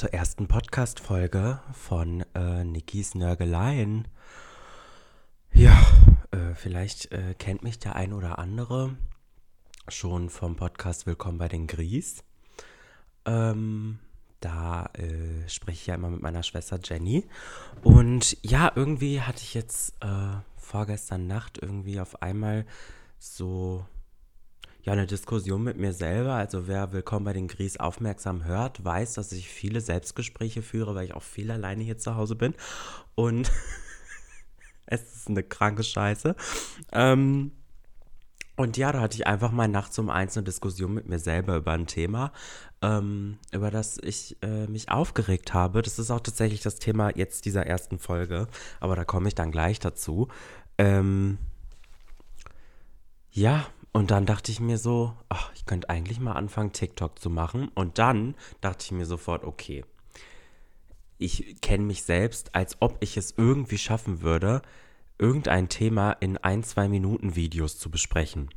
[0.00, 4.08] zur ersten Podcast-Folge von äh, Nikis Nörgeleien.
[5.52, 5.78] Ja,
[6.30, 8.96] äh, vielleicht äh, kennt mich der ein oder andere
[9.88, 12.24] schon vom Podcast Willkommen bei den Gries.
[13.26, 13.98] Ähm,
[14.40, 17.28] da äh, spreche ich ja immer mit meiner Schwester Jenny.
[17.82, 22.64] Und ja, irgendwie hatte ich jetzt äh, vorgestern Nacht irgendwie auf einmal
[23.18, 23.84] so
[24.82, 26.34] ja, eine Diskussion mit mir selber.
[26.34, 31.04] Also wer Willkommen bei den Gries aufmerksam hört, weiß, dass ich viele Selbstgespräche führe, weil
[31.04, 32.54] ich auch viel alleine hier zu Hause bin.
[33.14, 33.50] Und
[34.86, 36.34] es ist eine kranke Scheiße.
[36.92, 37.52] Ähm,
[38.56, 41.56] und ja, da hatte ich einfach mal nachts um eins eine Diskussion mit mir selber
[41.56, 42.32] über ein Thema,
[42.82, 45.80] ähm, über das ich äh, mich aufgeregt habe.
[45.80, 49.50] Das ist auch tatsächlich das Thema jetzt dieser ersten Folge, aber da komme ich dann
[49.50, 50.28] gleich dazu.
[50.76, 51.38] Ähm,
[53.30, 57.28] ja, und dann dachte ich mir so, ach, ich könnte eigentlich mal anfangen, TikTok zu
[57.28, 57.68] machen.
[57.74, 59.84] Und dann dachte ich mir sofort, okay,
[61.18, 64.62] ich kenne mich selbst, als ob ich es irgendwie schaffen würde,
[65.18, 68.48] irgendein Thema in ein, zwei Minuten Videos zu besprechen.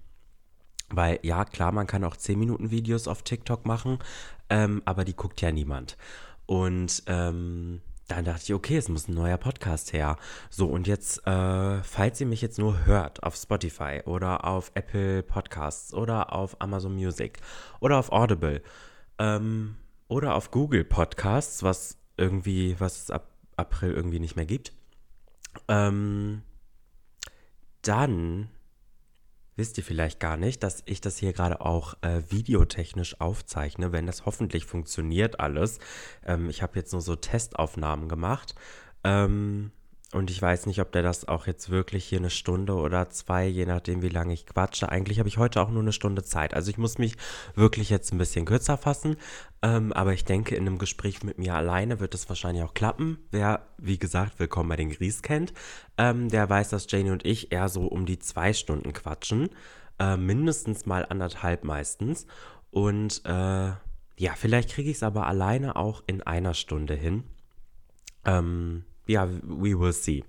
[0.90, 4.00] Weil ja, klar, man kann auch 10 Minuten Videos auf TikTok machen,
[4.50, 5.98] ähm, aber die guckt ja niemand.
[6.46, 7.82] Und ähm,
[8.14, 10.18] dann dachte ich, okay, es muss ein neuer Podcast her.
[10.50, 15.24] So, und jetzt, äh, falls ihr mich jetzt nur hört auf Spotify oder auf Apple
[15.24, 17.40] Podcasts oder auf Amazon Music
[17.80, 18.62] oder auf Audible
[19.20, 19.76] ähm,
[20.08, 24.74] oder auf Google Podcasts, was irgendwie, was es ab April irgendwie nicht mehr gibt,
[25.68, 26.42] ähm,
[27.84, 28.50] dann
[29.56, 34.06] wisst ihr vielleicht gar nicht, dass ich das hier gerade auch äh, videotechnisch aufzeichne, wenn
[34.06, 35.80] das hoffentlich funktioniert alles.
[36.26, 38.56] Ähm, ich habe jetzt nur so Testaufnahmen gemacht.
[39.04, 39.72] Ähm,
[40.14, 43.48] und ich weiß nicht, ob der das auch jetzt wirklich hier eine Stunde oder zwei,
[43.48, 44.90] je nachdem, wie lange ich quatsche.
[44.90, 46.54] Eigentlich habe ich heute auch nur eine Stunde Zeit.
[46.54, 47.16] Also ich muss mich
[47.56, 49.18] wirklich jetzt ein bisschen kürzer fassen.
[49.62, 53.18] Ähm, aber ich denke, in einem Gespräch mit mir alleine wird es wahrscheinlich auch klappen.
[53.32, 55.54] Wer, wie gesagt, willkommen bei den Gries kennt,
[55.98, 59.50] ähm, der weiß, dass Janie und ich eher so um die zwei Stunden quatschen.
[60.00, 62.28] Äh, mindestens mal anderthalb meistens.
[62.72, 63.72] Und äh,
[64.18, 67.24] ja, vielleicht kriege ich es aber alleine auch in einer Stunde hin.
[68.26, 70.24] Ähm, ja, we will see.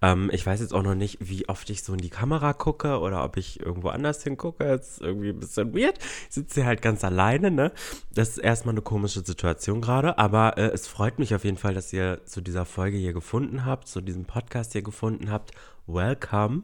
[0.00, 3.00] Ähm, ich weiß jetzt auch noch nicht, wie oft ich so in die Kamera gucke
[3.00, 4.64] oder ob ich irgendwo anders hingucke.
[4.64, 5.98] Das ist irgendwie ein bisschen weird.
[6.28, 7.72] Ich sitze hier halt ganz alleine, ne?
[8.14, 11.74] Das ist erstmal eine komische Situation gerade, aber äh, es freut mich auf jeden Fall,
[11.74, 15.50] dass ihr zu dieser Folge hier gefunden habt, zu diesem Podcast hier gefunden habt.
[15.86, 16.62] Welcome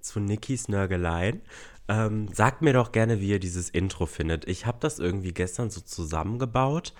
[0.00, 1.40] zu Nikis Nörgeleien.
[1.88, 4.46] Ähm, sagt mir doch gerne, wie ihr dieses Intro findet.
[4.46, 6.92] Ich habe das irgendwie gestern so zusammengebaut,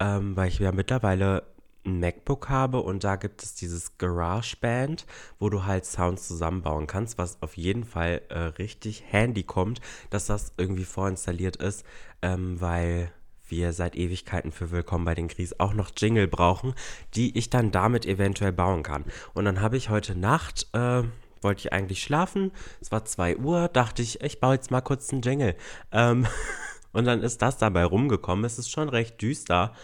[0.00, 1.44] ähm, weil ich ja mittlerweile
[1.84, 5.06] ein MacBook habe und da gibt es dieses GarageBand,
[5.38, 9.80] wo du halt Sounds zusammenbauen kannst, was auf jeden Fall äh, richtig handy kommt,
[10.10, 11.84] dass das irgendwie vorinstalliert ist,
[12.22, 13.12] ähm, weil
[13.46, 16.74] wir seit Ewigkeiten für Willkommen bei den Gries auch noch Jingle brauchen,
[17.14, 19.04] die ich dann damit eventuell bauen kann.
[19.34, 21.02] Und dann habe ich heute Nacht, äh,
[21.42, 25.12] wollte ich eigentlich schlafen, es war 2 Uhr, dachte ich, ich baue jetzt mal kurz
[25.12, 25.54] einen Jingle.
[25.92, 26.26] Ähm,
[26.92, 28.44] und dann ist das dabei rumgekommen.
[28.44, 29.74] Es ist schon recht düster.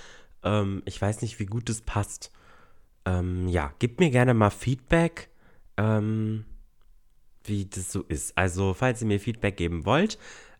[0.44, 2.30] Ähm, ich weiß nicht, wie gut es passt.
[3.04, 5.30] Ähm, ja, gebt mir gerne mal Feedback,
[5.76, 6.44] ähm,
[7.44, 8.36] wie das so ist.
[8.36, 10.18] Also, falls ihr mir Feedback geben wollt,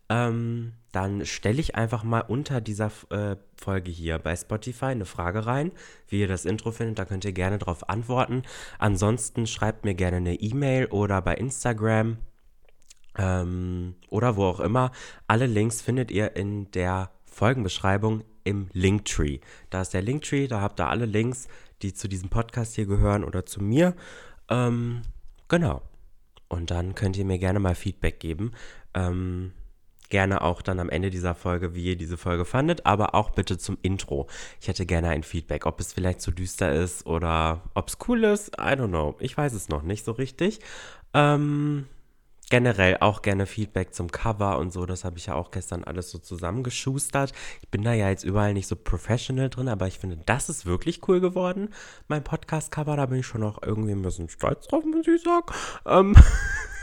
[0.09, 5.47] ähm, dann stelle ich einfach mal unter dieser äh, Folge hier bei Spotify eine Frage
[5.47, 5.71] rein,
[6.09, 6.99] wie ihr das Intro findet.
[6.99, 8.43] Da könnt ihr gerne darauf antworten.
[8.79, 12.19] Ansonsten schreibt mir gerne eine E-Mail oder bei Instagram
[13.17, 14.91] ähm, oder wo auch immer.
[15.29, 19.41] Alle Links findet ihr in der Folgenbeschreibung im Linktree.
[19.71, 21.49] Da ist der Linktree, da habt ihr alle Links,
[21.83, 23.95] die zu diesem Podcast hier gehören oder zu mir.
[24.49, 25.03] Ähm,
[25.49, 25.83] genau.
[26.49, 28.53] Und dann könnt ihr mir gerne mal Feedback geben.
[28.93, 29.53] Ähm,
[30.11, 33.57] gerne auch dann am Ende dieser Folge, wie ihr diese Folge fandet, aber auch bitte
[33.57, 34.27] zum Intro.
[34.61, 38.25] Ich hätte gerne ein Feedback, ob es vielleicht zu düster ist oder ob es cool
[38.25, 38.49] ist.
[38.59, 39.17] I don't know.
[39.21, 40.61] Ich weiß es noch nicht so richtig.
[41.15, 41.87] Ähm,
[42.51, 44.85] generell auch gerne Feedback zum Cover und so.
[44.85, 47.33] Das habe ich ja auch gestern alles so zusammengeschustert.
[47.63, 50.67] Ich bin da ja jetzt überall nicht so professional drin, aber ich finde, das ist
[50.67, 51.71] wirklich cool geworden.
[52.09, 55.47] Mein Podcast-Cover, da bin ich schon auch irgendwie ein bisschen stolz drauf, muss ich sagen.
[55.87, 56.15] Ähm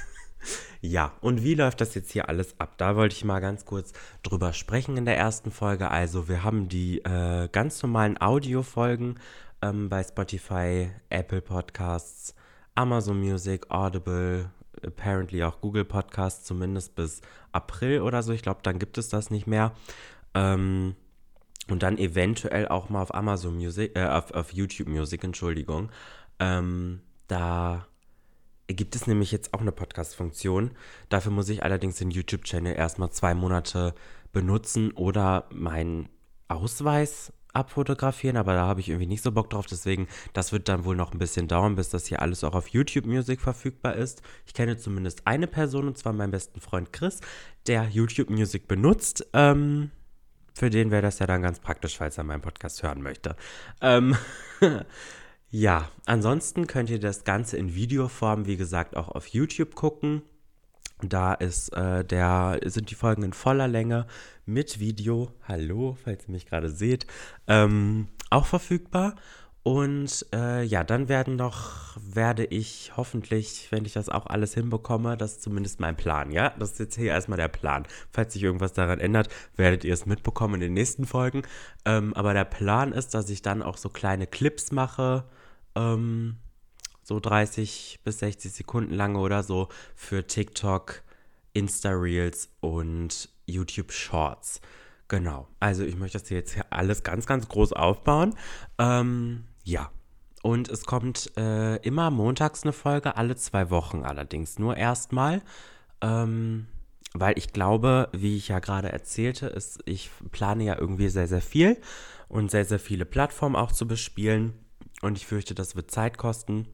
[0.81, 2.77] ja, und wie läuft das jetzt hier alles ab?
[2.77, 3.91] Da wollte ich mal ganz kurz
[4.23, 5.91] drüber sprechen in der ersten Folge.
[5.91, 9.15] Also, wir haben die äh, ganz normalen Audio-Folgen
[9.61, 12.35] ähm, bei Spotify, Apple Podcasts,
[12.75, 14.49] Amazon Music, Audible,
[14.85, 17.21] apparently auch Google Podcasts, zumindest bis
[17.51, 18.33] April oder so.
[18.33, 19.73] Ich glaube, dann gibt es das nicht mehr.
[20.33, 20.95] Ähm,
[21.69, 25.91] und dann eventuell auch mal auf Amazon Music, äh, auf, auf YouTube Music, Entschuldigung.
[26.39, 27.87] Ähm, da
[28.67, 30.71] gibt es nämlich jetzt auch eine Podcast-Funktion.
[31.09, 33.93] Dafür muss ich allerdings den YouTube-Channel erstmal zwei Monate
[34.31, 36.09] benutzen oder meinen
[36.47, 39.65] Ausweis abfotografieren, aber da habe ich irgendwie nicht so Bock drauf.
[39.65, 42.69] Deswegen, das wird dann wohl noch ein bisschen dauern, bis das hier alles auch auf
[42.69, 44.21] YouTube Music verfügbar ist.
[44.45, 47.19] Ich kenne zumindest eine Person, und zwar meinen besten Freund Chris,
[47.67, 49.27] der YouTube Music benutzt.
[49.33, 49.91] Ähm,
[50.53, 53.35] für den wäre das ja dann ganz praktisch, falls er meinen Podcast hören möchte.
[53.81, 54.15] Ähm,
[55.49, 60.23] ja, ansonsten könnt ihr das Ganze in Videoform, wie gesagt, auch auf YouTube gucken.
[61.01, 64.07] Da ist äh, der, sind die Folgen in voller Länge
[64.45, 67.05] mit Video, hallo, falls ihr mich gerade seht,
[67.47, 69.15] ähm, auch verfügbar.
[69.61, 75.17] Und äh, ja, dann werden noch, werde ich hoffentlich, wenn ich das auch alles hinbekomme,
[75.17, 76.53] das ist zumindest mein Plan, ja?
[76.57, 77.85] Das ist jetzt hier erstmal der Plan.
[78.09, 79.27] Falls sich irgendwas daran ändert,
[79.57, 81.41] werdet ihr es mitbekommen in den nächsten Folgen.
[81.83, 85.25] Ähm, aber der Plan ist, dass ich dann auch so kleine Clips mache,
[85.75, 86.37] ähm,
[87.07, 91.03] so 30 bis 60 Sekunden lange oder so für TikTok,
[91.53, 94.59] Insta Reels und YouTube Shorts.
[95.07, 95.47] Genau.
[95.61, 98.35] Also ich möchte das hier jetzt alles ganz, ganz groß aufbauen.
[98.77, 99.89] Ähm, ja.
[100.43, 104.59] Und es kommt äh, immer montags eine Folge, alle zwei Wochen allerdings.
[104.59, 105.41] Nur erstmal.
[106.01, 106.67] Ähm,
[107.13, 111.41] weil ich glaube, wie ich ja gerade erzählte, ist, ich plane ja irgendwie sehr, sehr
[111.41, 111.77] viel
[112.27, 114.53] und sehr, sehr viele Plattformen auch zu bespielen.
[115.01, 116.67] Und ich fürchte, das wird Zeit kosten.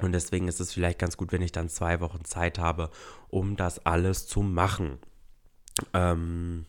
[0.00, 2.90] Und deswegen ist es vielleicht ganz gut, wenn ich dann zwei Wochen Zeit habe,
[3.28, 4.98] um das alles zu machen.
[5.94, 6.66] Ähm,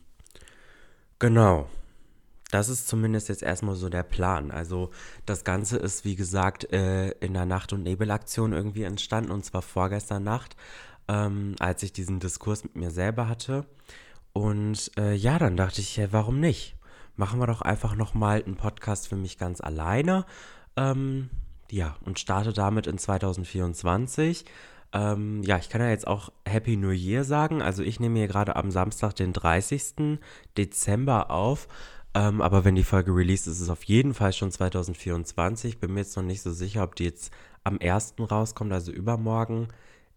[1.19, 1.69] genau.
[2.51, 4.51] Das ist zumindest jetzt erstmal so der Plan.
[4.51, 4.91] Also
[5.25, 9.61] das Ganze ist, wie gesagt, äh, in der Nacht- und Nebelaktion irgendwie entstanden, und zwar
[9.61, 10.55] vorgestern Nacht,
[11.09, 13.65] ähm, als ich diesen Diskurs mit mir selber hatte.
[14.31, 16.77] Und äh, ja, dann dachte ich, ja, warum nicht?
[17.17, 20.25] Machen wir doch einfach nochmal einen Podcast für mich ganz alleine.
[20.77, 21.29] Ähm,
[21.71, 24.45] ja, und starte damit in 2024.
[24.93, 27.61] Ähm, ja, ich kann ja jetzt auch Happy New Year sagen.
[27.61, 30.19] Also ich nehme hier gerade am Samstag, den 30.
[30.57, 31.67] Dezember auf.
[32.13, 35.79] Ähm, aber wenn die Folge released ist, ist es auf jeden Fall schon 2024.
[35.79, 37.31] Bin mir jetzt noch nicht so sicher, ob die jetzt
[37.63, 38.15] am 1.
[38.19, 39.67] rauskommt, also übermorgen.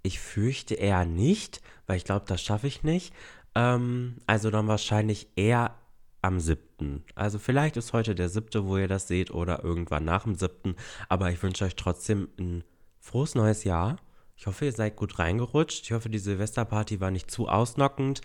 [0.03, 3.13] Ich fürchte eher nicht, weil ich glaube, das schaffe ich nicht.
[3.55, 5.75] Ähm, also dann wahrscheinlich eher
[6.23, 7.05] am 7.
[7.15, 10.75] Also vielleicht ist heute der 7., wo ihr das seht, oder irgendwann nach dem 7.
[11.09, 12.65] Aber ich wünsche euch trotzdem ein
[13.01, 13.97] frohes neues Jahr.
[14.37, 15.85] Ich hoffe, ihr seid gut reingerutscht.
[15.85, 18.21] Ich hoffe, die Silvesterparty war nicht zu ausnockend.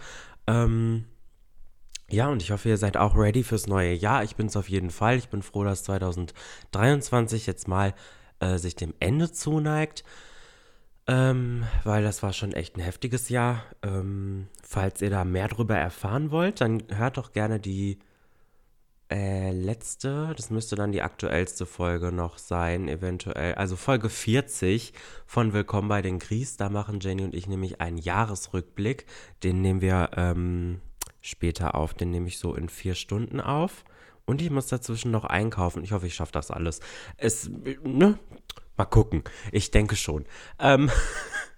[0.48, 1.06] Ähm,
[2.10, 4.24] ja, und ich hoffe, ihr seid auch ready fürs neue Jahr.
[4.24, 5.18] Ich bin es auf jeden Fall.
[5.18, 7.94] Ich bin froh, dass 2023 jetzt mal
[8.40, 10.04] äh, sich dem Ende zuneigt.
[11.08, 13.64] Ähm, weil das war schon echt ein heftiges Jahr.
[13.84, 18.00] Ähm, falls ihr da mehr drüber erfahren wollt, dann hört doch gerne die
[19.12, 23.54] äh, letzte, das müsste dann die aktuellste Folge noch sein, eventuell.
[23.54, 24.94] Also Folge 40
[25.28, 26.58] von Willkommen bei den Gries.
[26.58, 29.06] Da machen Jenny und ich nämlich einen Jahresrückblick.
[29.44, 30.82] Den nehmen wir ähm,
[31.22, 31.94] später auf.
[31.94, 33.86] Den nehme ich so in vier Stunden auf.
[34.26, 35.84] Und ich muss dazwischen noch einkaufen.
[35.84, 36.80] Ich hoffe, ich schaffe das alles.
[37.18, 37.48] Es,
[37.84, 38.18] ne?
[38.78, 39.24] Mal gucken.
[39.52, 40.26] Ich denke schon.
[40.60, 40.92] Ähm,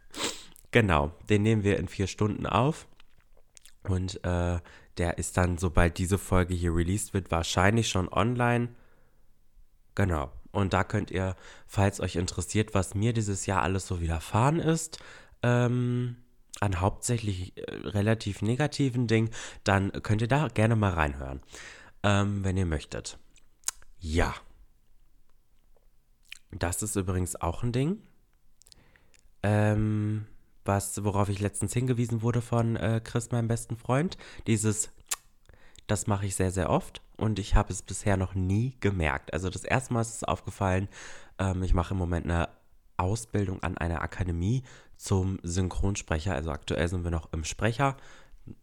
[0.71, 2.87] genau, den nehmen wir in vier Stunden auf.
[3.83, 4.59] Und äh,
[4.97, 8.69] der ist dann, sobald diese Folge hier released wird, wahrscheinlich schon online.
[9.95, 10.31] Genau.
[10.51, 11.35] Und da könnt ihr,
[11.67, 14.99] falls euch interessiert, was mir dieses Jahr alles so widerfahren ist,
[15.43, 16.17] ähm,
[16.59, 19.29] an hauptsächlich äh, relativ negativen Dingen,
[19.63, 21.41] dann könnt ihr da gerne mal reinhören,
[22.03, 23.19] ähm, wenn ihr möchtet.
[23.99, 24.33] Ja.
[26.59, 28.01] Das ist übrigens auch ein Ding,
[29.43, 30.25] ähm,
[30.65, 34.17] was, worauf ich letztens hingewiesen wurde von äh, Chris, meinem besten Freund.
[34.47, 34.91] Dieses,
[35.87, 39.33] das mache ich sehr, sehr oft und ich habe es bisher noch nie gemerkt.
[39.33, 40.87] Also das erste Mal ist es aufgefallen,
[41.39, 42.49] ähm, ich mache im Moment eine
[42.97, 44.63] Ausbildung an einer Akademie
[44.97, 46.33] zum Synchronsprecher.
[46.33, 47.95] Also aktuell sind wir noch im Sprecher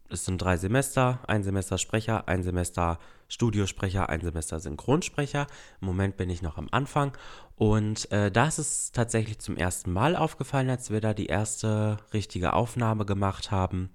[0.09, 5.47] es sind drei Semester, ein Semester Sprecher, ein Semester Studiosprecher, ein Semester Synchronsprecher.
[5.81, 7.17] Im Moment bin ich noch am Anfang
[7.55, 12.53] und äh, da ist tatsächlich zum ersten Mal aufgefallen, als wir da die erste richtige
[12.53, 13.89] Aufnahme gemacht haben,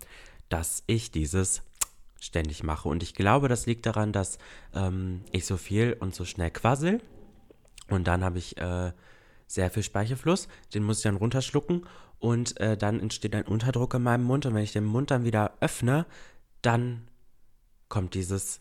[0.49, 1.63] dass ich dieses
[2.21, 2.89] ständig mache.
[2.89, 4.39] Und ich glaube, das liegt daran, dass
[4.75, 7.01] ähm, ich so viel und so schnell quassel.
[7.89, 8.93] Und dann habe ich äh,
[9.51, 11.87] sehr viel Speichelfluss, den muss ich dann runterschlucken
[12.21, 15.25] und äh, dann entsteht ein Unterdruck in meinem Mund und wenn ich den Mund dann
[15.25, 16.07] wieder öffne,
[16.63, 17.09] dann
[17.89, 18.61] kommt dieses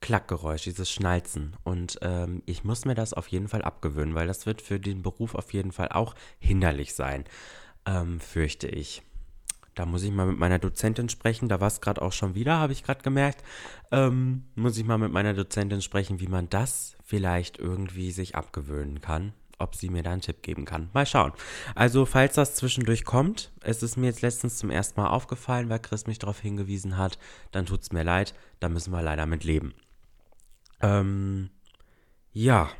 [0.00, 1.56] Klackgeräusch, dieses Schnalzen.
[1.64, 5.02] Und ähm, ich muss mir das auf jeden Fall abgewöhnen, weil das wird für den
[5.02, 7.24] Beruf auf jeden Fall auch hinderlich sein,
[7.84, 9.02] ähm, fürchte ich.
[9.74, 11.48] Da muss ich mal mit meiner Dozentin sprechen.
[11.48, 13.42] Da war es gerade auch schon wieder, habe ich gerade gemerkt.
[13.90, 19.00] Ähm, muss ich mal mit meiner Dozentin sprechen, wie man das vielleicht irgendwie sich abgewöhnen
[19.00, 20.90] kann ob sie mir da einen Tipp geben kann.
[20.92, 21.32] Mal schauen.
[21.74, 25.78] Also, falls das zwischendurch kommt, es ist mir jetzt letztens zum ersten Mal aufgefallen, weil
[25.78, 27.18] Chris mich darauf hingewiesen hat,
[27.52, 29.74] dann tut es mir leid, da müssen wir leider mit leben.
[30.80, 31.50] Ähm,
[32.32, 32.70] Ja,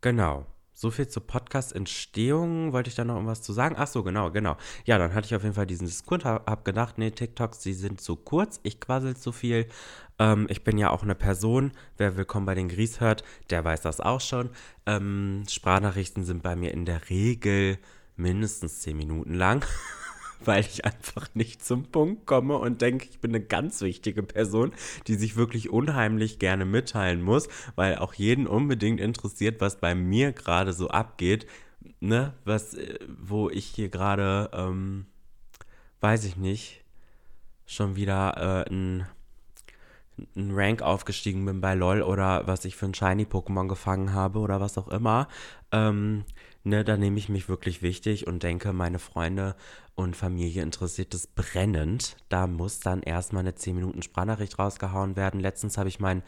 [0.00, 0.46] genau.
[0.82, 2.72] So viel zur Podcast-Entstehung.
[2.72, 3.76] Wollte ich da noch irgendwas zu sagen?
[3.78, 4.56] Ach so, genau, genau.
[4.84, 7.72] Ja, dann hatte ich auf jeden Fall diesen Diskurs, hab, hab gedacht, nee, TikToks, die
[7.72, 9.68] sind zu kurz, ich quassel zu viel.
[10.18, 13.82] Ähm, ich bin ja auch eine Person, wer Willkommen bei den Gries hört, der weiß
[13.82, 14.50] das auch schon.
[14.84, 17.78] Ähm, Sprachnachrichten sind bei mir in der Regel
[18.16, 19.64] mindestens 10 Minuten lang.
[20.46, 24.72] weil ich einfach nicht zum Punkt komme und denke, ich bin eine ganz wichtige Person,
[25.06, 30.32] die sich wirklich unheimlich gerne mitteilen muss, weil auch jeden unbedingt interessiert, was bei mir
[30.32, 31.46] gerade so abgeht,
[32.00, 35.06] ne, was, äh, wo ich hier gerade, ähm,
[36.00, 36.84] weiß ich nicht,
[37.66, 39.06] schon wieder äh, ein
[40.36, 44.60] ein Rank aufgestiegen bin bei LOL oder was ich für ein Shiny-Pokémon gefangen habe oder
[44.60, 45.28] was auch immer.
[45.72, 46.24] Ähm,
[46.64, 49.56] ne, da nehme ich mich wirklich wichtig und denke, meine Freunde
[49.94, 52.16] und Familie interessiert es brennend.
[52.28, 55.40] Da muss dann erstmal eine 10 Minuten Sprachnachricht rausgehauen werden.
[55.40, 56.22] Letztens habe ich meinen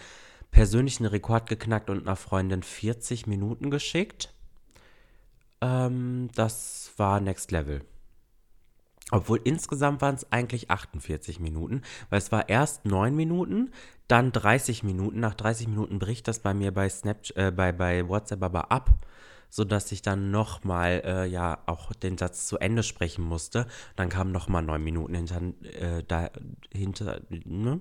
[0.50, 4.33] persönlichen Rekord geknackt und einer Freundin 40 Minuten geschickt.
[5.61, 7.83] Ähm, das war Next Level.
[9.11, 13.71] Obwohl insgesamt waren es eigentlich 48 Minuten, weil es war erst 9 Minuten,
[14.09, 15.21] dann 30 Minuten.
[15.21, 18.91] Nach 30 Minuten bricht das bei mir bei, Snapchat, äh, bei, bei WhatsApp aber ab
[19.54, 23.68] sodass ich dann nochmal äh, ja auch den Satz zu Ende sprechen musste.
[23.94, 27.80] Dann kamen nochmal neun Minuten hinter, äh, dahinter, ne?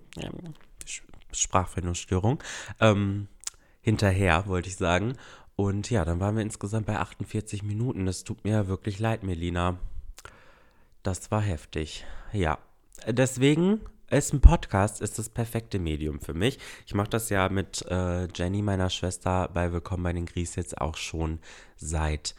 [1.32, 2.44] Sprachfindungsstörung,
[2.80, 3.28] ähm,
[3.82, 5.14] hinterher, wollte ich sagen.
[5.56, 8.08] Und ja, dann waren wir insgesamt bei 48 Minuten.
[8.08, 9.80] Es tut mir wirklich leid, Melina.
[11.02, 12.06] Das war heftig.
[12.34, 12.60] Ja.
[13.08, 13.82] Deswegen
[14.18, 16.60] ist ein Podcast ist das perfekte Medium für mich.
[16.86, 20.80] Ich mache das ja mit äh, Jenny, meiner Schwester, bei Willkommen bei den Gries jetzt
[20.80, 21.40] auch schon
[21.76, 22.36] seit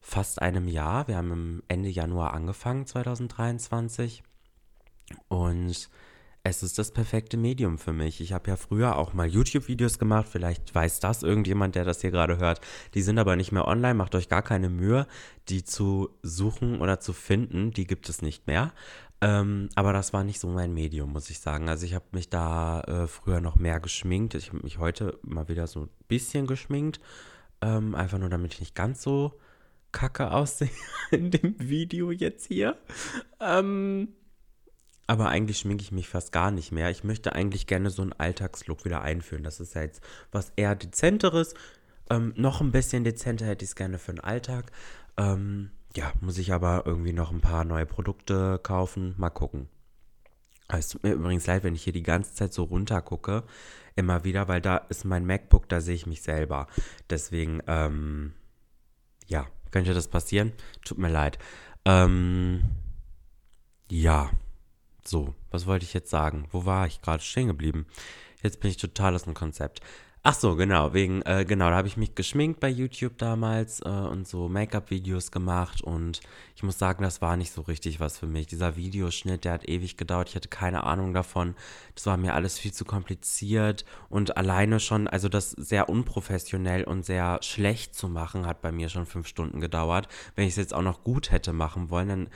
[0.00, 1.08] fast einem Jahr.
[1.08, 4.22] Wir haben Ende Januar angefangen, 2023.
[5.28, 5.88] Und
[6.46, 8.20] es ist das perfekte Medium für mich.
[8.20, 10.28] Ich habe ja früher auch mal YouTube-Videos gemacht.
[10.30, 12.60] Vielleicht weiß das irgendjemand, der das hier gerade hört.
[12.92, 13.94] Die sind aber nicht mehr online.
[13.94, 15.06] Macht euch gar keine Mühe,
[15.48, 17.70] die zu suchen oder zu finden.
[17.70, 18.74] Die gibt es nicht mehr.
[19.20, 21.68] Ähm, aber das war nicht so mein Medium, muss ich sagen.
[21.68, 24.34] Also ich habe mich da äh, früher noch mehr geschminkt.
[24.34, 27.00] Ich habe mich heute mal wieder so ein bisschen geschminkt.
[27.60, 29.38] Ähm, einfach nur, damit ich nicht ganz so
[29.92, 30.70] kacke aussehe
[31.10, 32.76] in dem Video jetzt hier.
[33.40, 34.08] Ähm,
[35.06, 36.90] aber eigentlich schminke ich mich fast gar nicht mehr.
[36.90, 39.44] Ich möchte eigentlich gerne so einen Alltagslook wieder einführen.
[39.44, 40.02] Das ist ja jetzt
[40.32, 41.54] was eher dezenteres.
[42.10, 44.72] Ähm, noch ein bisschen dezenter hätte ich es gerne für den Alltag.
[45.16, 49.14] Ähm, ja, muss ich aber irgendwie noch ein paar neue Produkte kaufen.
[49.16, 49.68] Mal gucken.
[50.68, 53.44] Es tut mir übrigens leid, wenn ich hier die ganze Zeit so runter gucke.
[53.96, 56.66] Immer wieder, weil da ist mein MacBook, da sehe ich mich selber.
[57.10, 58.32] Deswegen, ähm,
[59.26, 60.52] ja, könnte das passieren?
[60.84, 61.38] Tut mir leid.
[61.84, 62.62] Ähm,
[63.90, 64.30] ja,
[65.04, 66.48] so, was wollte ich jetzt sagen?
[66.50, 67.86] Wo war ich gerade stehen geblieben?
[68.42, 69.80] Jetzt bin ich total aus dem Konzept.
[70.26, 73.90] Ach so, genau, wegen, äh, genau, da habe ich mich geschminkt bei YouTube damals äh,
[73.90, 76.20] und so Make-up-Videos gemacht und
[76.56, 78.46] ich muss sagen, das war nicht so richtig was für mich.
[78.46, 81.54] Dieser Videoschnitt, der hat ewig gedauert, ich hatte keine Ahnung davon.
[81.94, 87.04] Das war mir alles viel zu kompliziert und alleine schon, also das sehr unprofessionell und
[87.04, 90.08] sehr schlecht zu machen, hat bei mir schon fünf Stunden gedauert.
[90.36, 92.28] Wenn ich es jetzt auch noch gut hätte machen wollen, dann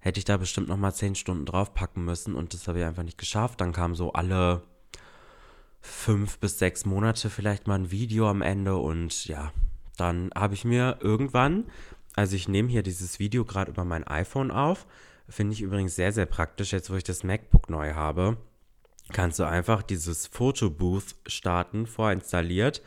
[0.00, 3.16] hätte ich da bestimmt nochmal zehn Stunden draufpacken müssen und das habe ich einfach nicht
[3.16, 3.62] geschafft.
[3.62, 4.62] Dann kam so alle
[5.80, 9.52] fünf bis sechs Monate vielleicht mal ein Video am Ende und ja,
[9.96, 11.64] dann habe ich mir irgendwann,
[12.16, 14.86] also ich nehme hier dieses Video gerade über mein iPhone auf,
[15.28, 18.36] finde ich übrigens sehr, sehr praktisch, jetzt wo ich das MacBook neu habe,
[19.12, 22.82] kannst du einfach dieses Photobooth starten, vorinstalliert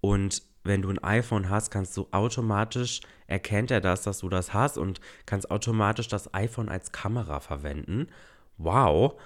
[0.00, 4.52] und wenn du ein iPhone hast, kannst du automatisch, erkennt er das, dass du das
[4.52, 8.08] hast und kannst automatisch das iPhone als Kamera verwenden.
[8.58, 9.18] Wow,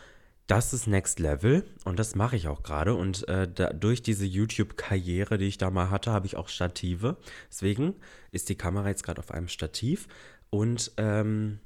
[0.46, 2.94] das ist Next Level und das mache ich auch gerade.
[2.94, 7.16] Und äh, da, durch diese YouTube-Karriere, die ich da mal hatte, habe ich auch Stative.
[7.50, 7.94] Deswegen
[8.30, 10.06] ist die Kamera jetzt gerade auf einem Stativ
[10.50, 11.60] und ähm,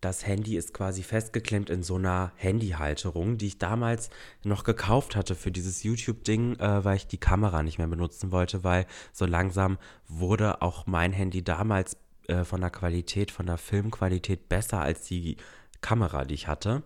[0.00, 4.08] das Handy ist quasi festgeklemmt in so einer Handyhalterung, die ich damals
[4.42, 8.64] noch gekauft hatte für dieses YouTube-Ding, äh, weil ich die Kamera nicht mehr benutzen wollte,
[8.64, 11.98] weil so langsam wurde auch mein Handy damals
[12.28, 15.36] äh, von der Qualität, von der Filmqualität besser als die
[15.82, 16.82] Kamera, die ich hatte.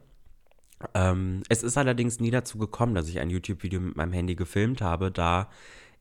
[0.94, 4.82] Ähm, es ist allerdings nie dazu gekommen, dass ich ein YouTube-Video mit meinem Handy gefilmt
[4.82, 5.48] habe, da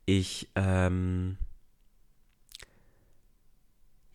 [0.06, 1.38] ich ähm,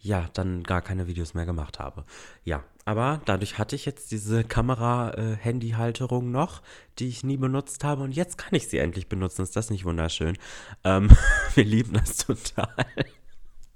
[0.00, 2.04] ja dann gar keine Videos mehr gemacht habe.
[2.44, 6.62] Ja, aber dadurch hatte ich jetzt diese Kamera-Handy-Halterung äh, noch,
[6.98, 9.42] die ich nie benutzt habe und jetzt kann ich sie endlich benutzen.
[9.42, 10.36] Ist das nicht wunderschön?
[10.84, 11.10] Ähm,
[11.54, 12.74] wir lieben das total.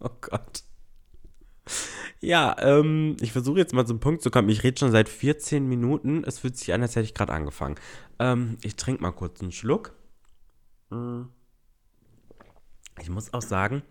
[0.01, 0.65] oh Gott.
[2.25, 4.49] Ja, ähm, ich versuche jetzt mal zum Punkt zu kommen.
[4.49, 6.23] Ich rede schon seit 14 Minuten.
[6.25, 7.75] Es fühlt sich an, als hätte ich gerade angefangen.
[8.21, 9.93] Ähm, ich trinke mal kurz einen Schluck.
[13.01, 13.83] Ich muss auch sagen,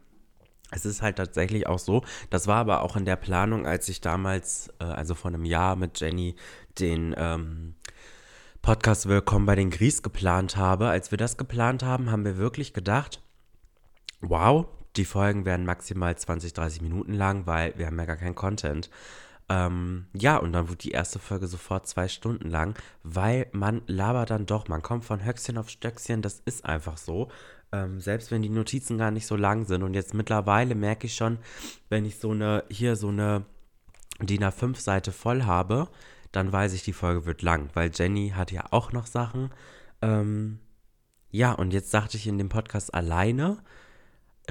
[0.69, 3.99] es ist halt tatsächlich auch so, das war aber auch in der Planung, als ich
[3.99, 6.35] damals, äh, also vor einem Jahr mit Jenny,
[6.79, 7.75] den ähm,
[8.61, 10.87] Podcast Willkommen bei den Gries geplant habe.
[10.87, 13.21] Als wir das geplant haben, haben wir wirklich gedacht,
[14.21, 18.35] wow, die Folgen werden maximal 20, 30 Minuten lang, weil wir haben ja gar keinen
[18.35, 18.89] Content.
[19.49, 24.29] Ähm, ja, und dann wurde die erste Folge sofort zwei Stunden lang, weil man labert
[24.29, 27.29] dann doch, man kommt von Höchstchen auf Stöckchen, das ist einfach so.
[27.73, 29.83] Ähm, selbst wenn die Notizen gar nicht so lang sind.
[29.83, 31.37] Und jetzt mittlerweile merke ich schon,
[31.89, 33.45] wenn ich so eine, hier so eine
[34.21, 35.89] DIN A5-Seite voll habe,
[36.31, 39.51] dann weiß ich, die Folge wird lang, weil Jenny hat ja auch noch Sachen.
[40.01, 40.59] Ähm,
[41.29, 43.57] ja, und jetzt sagte ich in dem Podcast alleine,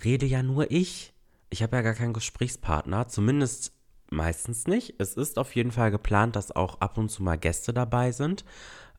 [0.04, 1.12] rede ja nur ich.
[1.50, 3.72] Ich habe ja gar keinen Gesprächspartner, zumindest
[4.10, 4.94] meistens nicht.
[4.98, 8.44] Es ist auf jeden Fall geplant, dass auch ab und zu mal Gäste dabei sind.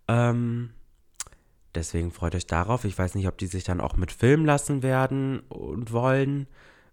[0.07, 0.71] Ähm,
[1.75, 2.85] deswegen freut euch darauf.
[2.85, 6.47] Ich weiß nicht, ob die sich dann auch mit filmen lassen werden und wollen.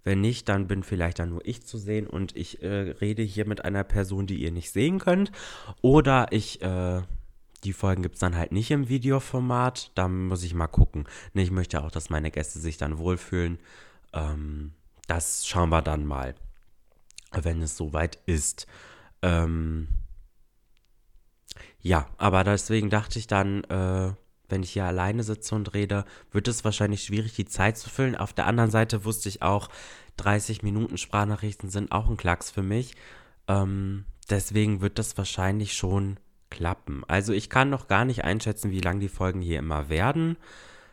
[0.04, 3.46] Wenn nicht, dann bin vielleicht dann nur ich zu sehen und ich äh, rede hier
[3.46, 5.32] mit einer Person, die ihr nicht sehen könnt.
[5.82, 7.02] Oder ich, äh,
[7.64, 9.90] die Folgen gibt es dann halt nicht im Videoformat.
[9.96, 11.06] Da muss ich mal gucken.
[11.34, 13.58] Ich möchte auch, dass meine Gäste sich dann wohlfühlen.
[14.12, 14.72] Ähm,
[15.06, 16.34] das schauen wir dann mal
[17.32, 18.66] wenn es soweit ist.
[19.22, 19.88] Ähm,
[21.80, 24.12] ja, aber deswegen dachte ich dann, äh,
[24.48, 28.16] wenn ich hier alleine sitze und rede, wird es wahrscheinlich schwierig, die Zeit zu füllen.
[28.16, 29.68] Auf der anderen Seite wusste ich auch,
[30.16, 32.94] 30 Minuten Sprachnachrichten sind auch ein Klacks für mich.
[33.46, 36.18] Ähm, deswegen wird das wahrscheinlich schon
[36.50, 37.04] klappen.
[37.08, 40.36] Also ich kann noch gar nicht einschätzen, wie lang die Folgen hier immer werden.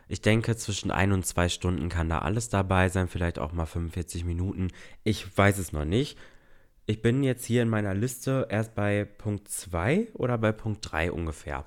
[0.08, 3.66] Ich denke, zwischen ein und zwei Stunden kann da alles dabei sein, vielleicht auch mal
[3.66, 4.68] 45 Minuten.
[5.02, 6.16] Ich weiß es noch nicht.
[6.86, 11.10] Ich bin jetzt hier in meiner Liste erst bei Punkt 2 oder bei Punkt 3
[11.10, 11.64] ungefähr.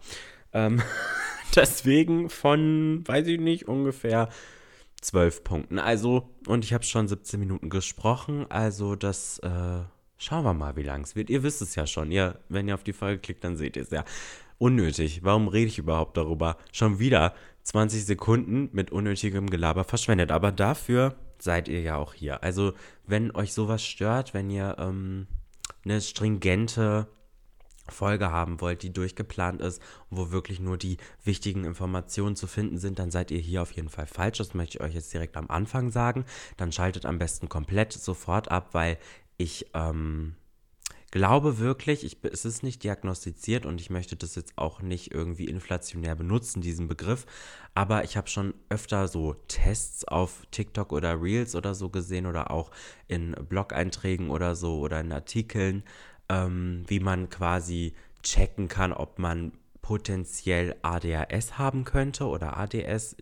[0.54, 0.82] Ähm,
[1.56, 4.30] deswegen von, weiß ich nicht, ungefähr
[5.02, 5.78] 12 Punkten.
[5.78, 8.46] Also, und ich habe schon 17 Minuten gesprochen.
[8.50, 9.82] Also, das äh,
[10.18, 11.30] schauen wir mal, wie lang es wird.
[11.30, 12.12] Ihr wisst es ja schon.
[12.12, 14.06] Ihr, wenn ihr auf die Folge klickt, dann seht ihr es ja.
[14.58, 15.24] Unnötig.
[15.24, 16.58] Warum rede ich überhaupt darüber?
[16.74, 17.34] Schon wieder
[17.70, 20.32] 20 Sekunden mit unnötigem Gelaber verschwendet.
[20.32, 22.42] Aber dafür seid ihr ja auch hier.
[22.42, 22.74] Also,
[23.06, 25.28] wenn euch sowas stört, wenn ihr ähm,
[25.86, 27.08] eine stringente
[27.88, 32.98] Folge haben wollt, die durchgeplant ist, wo wirklich nur die wichtigen Informationen zu finden sind,
[32.98, 34.40] dann seid ihr hier auf jeden Fall falsch.
[34.40, 36.26] Das möchte ich euch jetzt direkt am Anfang sagen.
[36.58, 38.98] Dann schaltet am besten komplett sofort ab, weil
[39.38, 40.36] ich ähm,
[41.12, 45.46] glaube wirklich, ich, es ist nicht diagnostiziert und ich möchte das jetzt auch nicht irgendwie
[45.46, 47.26] inflationär benutzen, diesen Begriff,
[47.74, 52.52] aber ich habe schon öfter so Tests auf TikTok oder Reels oder so gesehen oder
[52.52, 52.72] auch
[53.08, 55.84] in Blog-Einträgen oder so oder in Artikeln,
[56.30, 57.94] ähm, wie man quasi
[58.24, 63.16] checken kann, ob man potenziell ADHS haben könnte oder ADS.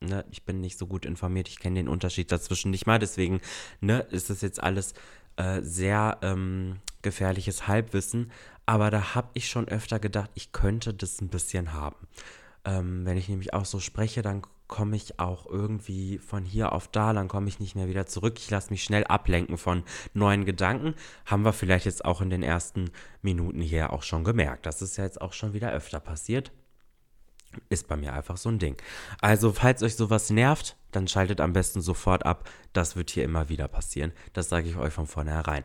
[0.00, 3.40] Ne, ich bin nicht so gut informiert, ich kenne den Unterschied dazwischen nicht mal, deswegen
[3.80, 4.94] ne, ist das jetzt alles
[5.38, 8.30] äh, sehr ähm, gefährliches Halbwissen,
[8.66, 11.96] aber da habe ich schon öfter gedacht, ich könnte das ein bisschen haben.
[12.64, 16.88] Ähm, wenn ich nämlich auch so spreche, dann komme ich auch irgendwie von hier auf
[16.88, 18.34] da, dann komme ich nicht mehr wieder zurück.
[18.38, 20.94] Ich lasse mich schnell ablenken von neuen Gedanken.
[21.24, 22.90] Haben wir vielleicht jetzt auch in den ersten
[23.22, 24.66] Minuten hier auch schon gemerkt.
[24.66, 26.52] Das ist ja jetzt auch schon wieder öfter passiert.
[27.68, 28.76] Ist bei mir einfach so ein Ding.
[29.20, 32.48] Also, falls euch sowas nervt, dann schaltet am besten sofort ab.
[32.72, 34.12] Das wird hier immer wieder passieren.
[34.32, 35.64] Das sage ich euch von vornherein.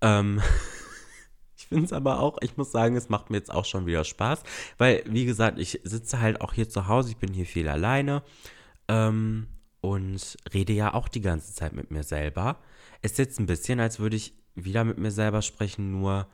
[0.00, 0.40] Ähm,
[1.56, 4.04] ich finde es aber auch, ich muss sagen, es macht mir jetzt auch schon wieder
[4.04, 4.42] Spaß,
[4.78, 8.22] weil, wie gesagt, ich sitze halt auch hier zu Hause, ich bin hier viel alleine
[8.88, 9.48] ähm,
[9.80, 12.58] und rede ja auch die ganze Zeit mit mir selber.
[13.02, 16.26] Es ist jetzt ein bisschen, als würde ich wieder mit mir selber sprechen, nur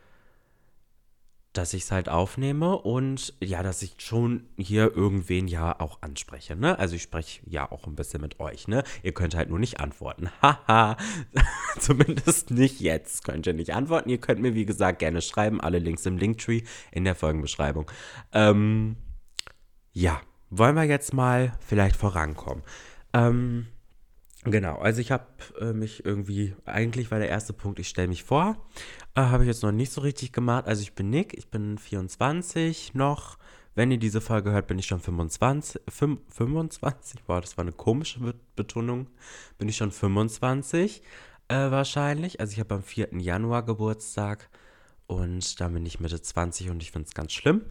[1.56, 6.56] dass ich es halt aufnehme und ja, dass ich schon hier irgendwen ja auch anspreche,
[6.56, 6.78] ne?
[6.78, 8.82] Also ich spreche ja auch ein bisschen mit euch, ne?
[9.02, 10.30] Ihr könnt halt nur nicht antworten.
[10.42, 10.96] Haha.
[11.78, 14.10] Zumindest nicht jetzt könnt ihr nicht antworten.
[14.10, 15.60] Ihr könnt mir, wie gesagt, gerne schreiben.
[15.60, 17.90] Alle Links im Linktree in der Folgenbeschreibung.
[18.32, 18.96] Ähm,
[19.92, 22.62] ja, wollen wir jetzt mal vielleicht vorankommen.
[23.12, 23.66] Ähm,
[24.48, 25.26] Genau, also ich habe
[25.60, 28.56] äh, mich irgendwie, eigentlich war der erste Punkt, ich stelle mich vor,
[29.16, 30.66] äh, habe ich jetzt noch nicht so richtig gemacht.
[30.66, 33.38] Also ich bin Nick, ich bin 24 noch.
[33.74, 35.82] Wenn ihr diese Folge hört, bin ich schon 25.
[35.88, 37.24] 25?
[37.24, 38.20] Boah, das war eine komische
[38.54, 39.08] Betonung.
[39.58, 41.02] Bin ich schon 25
[41.48, 42.38] äh, wahrscheinlich.
[42.38, 43.18] Also ich habe am 4.
[43.18, 44.48] Januar Geburtstag
[45.08, 47.62] und da bin ich Mitte 20 und ich finde es ganz schlimm.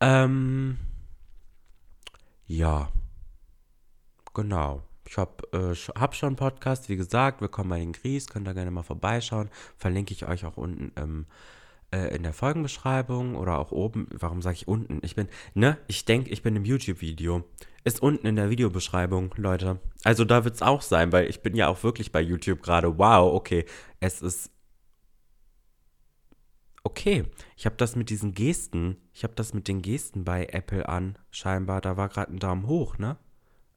[0.00, 0.76] Ähm,
[2.46, 2.92] ja,
[4.34, 4.87] genau.
[5.08, 8.52] Ich habe äh, hab schon einen Podcast, wie gesagt, willkommen bei den Gries, könnt ihr
[8.52, 9.48] gerne mal vorbeischauen.
[9.78, 11.24] Verlinke ich euch auch unten im,
[11.90, 14.08] äh, in der Folgenbeschreibung oder auch oben.
[14.12, 14.98] Warum sage ich unten?
[15.02, 17.42] Ich bin, ne, ich denke, ich bin im YouTube-Video.
[17.84, 19.80] Ist unten in der Videobeschreibung, Leute.
[20.04, 22.98] Also da wird es auch sein, weil ich bin ja auch wirklich bei YouTube gerade.
[22.98, 23.64] Wow, okay.
[24.00, 24.50] Es ist.
[26.84, 27.24] Okay,
[27.56, 31.16] ich habe das mit diesen Gesten, ich habe das mit den Gesten bei Apple an,
[31.30, 31.80] scheinbar.
[31.80, 33.16] Da war gerade ein Daumen hoch, ne?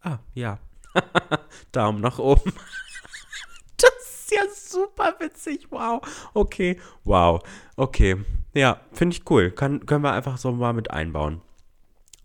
[0.02, 0.60] Ah, ja.
[1.72, 2.54] Daumen nach oben.
[3.78, 5.68] das ist ja super witzig.
[5.72, 6.02] Wow.
[6.34, 6.80] Okay.
[7.04, 7.42] Wow.
[7.76, 8.18] Okay.
[8.54, 9.52] Ja, finde ich cool.
[9.52, 11.42] Kann, können wir einfach so mal mit einbauen.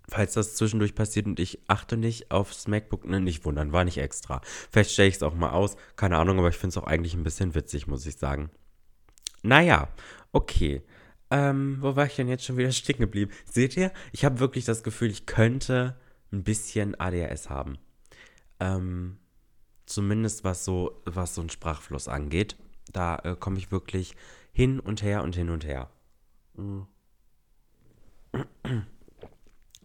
[0.09, 3.99] Falls das zwischendurch passiert und ich achte nicht aufs MacBook, ne, nicht wundern, war nicht
[3.99, 4.41] extra.
[4.71, 7.15] Vielleicht stelle ich es auch mal aus, keine Ahnung, aber ich finde es auch eigentlich
[7.15, 8.51] ein bisschen witzig, muss ich sagen.
[9.43, 9.89] Naja,
[10.33, 10.83] okay.
[11.31, 13.33] Ähm, wo war ich denn jetzt schon wieder stehen geblieben?
[13.51, 15.97] Seht ihr, ich habe wirklich das Gefühl, ich könnte
[16.33, 17.79] ein bisschen ADHS haben.
[18.61, 19.19] Ähm,
[19.87, 22.57] zumindest was so, was so einen Sprachfluss angeht.
[22.93, 24.15] Da äh, komme ich wirklich
[24.53, 25.91] hin und her und hin und her.
[26.55, 26.87] Mhm.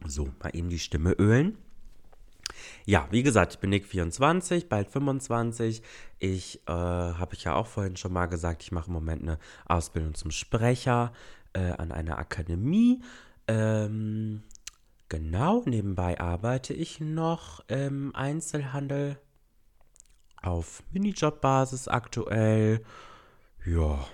[0.05, 1.57] So, mal eben die Stimme ölen.
[2.85, 5.81] Ja, wie gesagt, ich bin Nick 24, bald 25.
[6.19, 9.39] Ich äh, habe ich ja auch vorhin schon mal gesagt, ich mache im Moment eine
[9.65, 11.13] Ausbildung zum Sprecher
[11.53, 13.01] äh, an einer Akademie.
[13.47, 14.43] Ähm,
[15.11, 19.19] genau, nebenbei arbeite ich noch im Einzelhandel
[20.41, 22.81] auf Minijob-Basis aktuell.
[23.65, 24.07] Ja,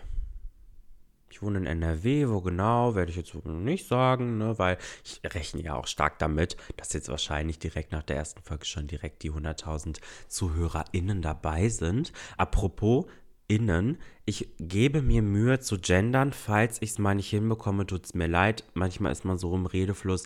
[1.29, 5.61] ich wohne in NRW, wo genau, werde ich jetzt nicht sagen, ne, weil ich rechne
[5.61, 9.31] ja auch stark damit, dass jetzt wahrscheinlich direkt nach der ersten Folge schon direkt die
[9.31, 12.11] 100.000 ZuhörerInnen dabei sind.
[12.37, 13.05] Apropos
[13.47, 18.13] innen, ich gebe mir Mühe zu gendern, falls ich es mal nicht hinbekomme, tut es
[18.13, 18.65] mir leid.
[18.73, 20.25] Manchmal ist man so im Redefluss,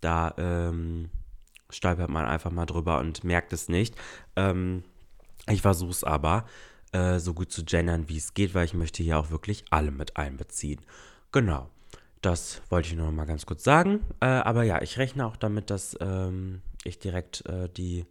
[0.00, 1.10] da ähm,
[1.70, 3.94] stolpert man einfach mal drüber und merkt es nicht.
[4.36, 4.84] Ähm,
[5.48, 6.46] ich versuche es aber.
[6.92, 9.90] Äh, so gut zu gendern, wie es geht, weil ich möchte hier auch wirklich alle
[9.90, 10.80] mit einbeziehen.
[11.32, 11.68] Genau.
[12.22, 14.00] Das wollte ich nur noch mal ganz kurz sagen.
[14.20, 18.06] Äh, aber ja, ich rechne auch damit, dass ähm, ich direkt äh, die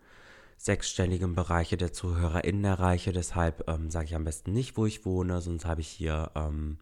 [0.58, 3.12] sechsstelligen Bereiche der ZuhörerInnen erreiche.
[3.12, 6.78] Deshalb ähm, sage ich am besten nicht, wo ich wohne, sonst habe ich hier ähm,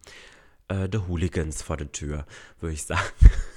[0.68, 2.26] äh, The Hooligans vor der Tür,
[2.60, 3.02] würde ich sagen.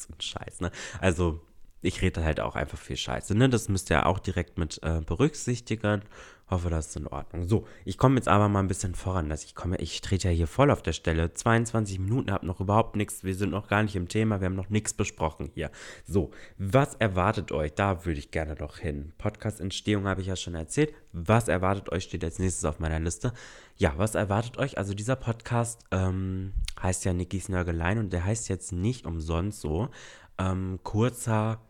[0.00, 0.70] so ein Scheiß, ne?
[1.00, 1.40] Also,
[1.82, 3.48] ich rede halt auch einfach viel Scheiße, ne?
[3.48, 6.02] Das müsst ihr auch direkt mit äh, berücksichtigen.
[6.50, 7.46] Hoffe, das ist in Ordnung.
[7.46, 9.28] So, ich komme jetzt aber mal ein bisschen voran.
[9.28, 11.34] Dass ich komme, ich trete ja hier voll auf der Stelle.
[11.34, 13.22] 22 Minuten, habe noch überhaupt nichts.
[13.22, 14.40] Wir sind noch gar nicht im Thema.
[14.40, 15.70] Wir haben noch nichts besprochen hier.
[16.06, 17.74] So, was erwartet euch?
[17.74, 19.12] Da würde ich gerne noch hin.
[19.18, 20.94] Podcast-Entstehung habe ich ja schon erzählt.
[21.12, 22.04] Was erwartet euch?
[22.04, 23.34] Steht als nächstes auf meiner Liste.
[23.76, 24.78] Ja, was erwartet euch?
[24.78, 29.90] Also, dieser Podcast ähm, heißt ja Nikis Nörgelein und der heißt jetzt nicht umsonst so.
[30.38, 31.60] Ähm, kurzer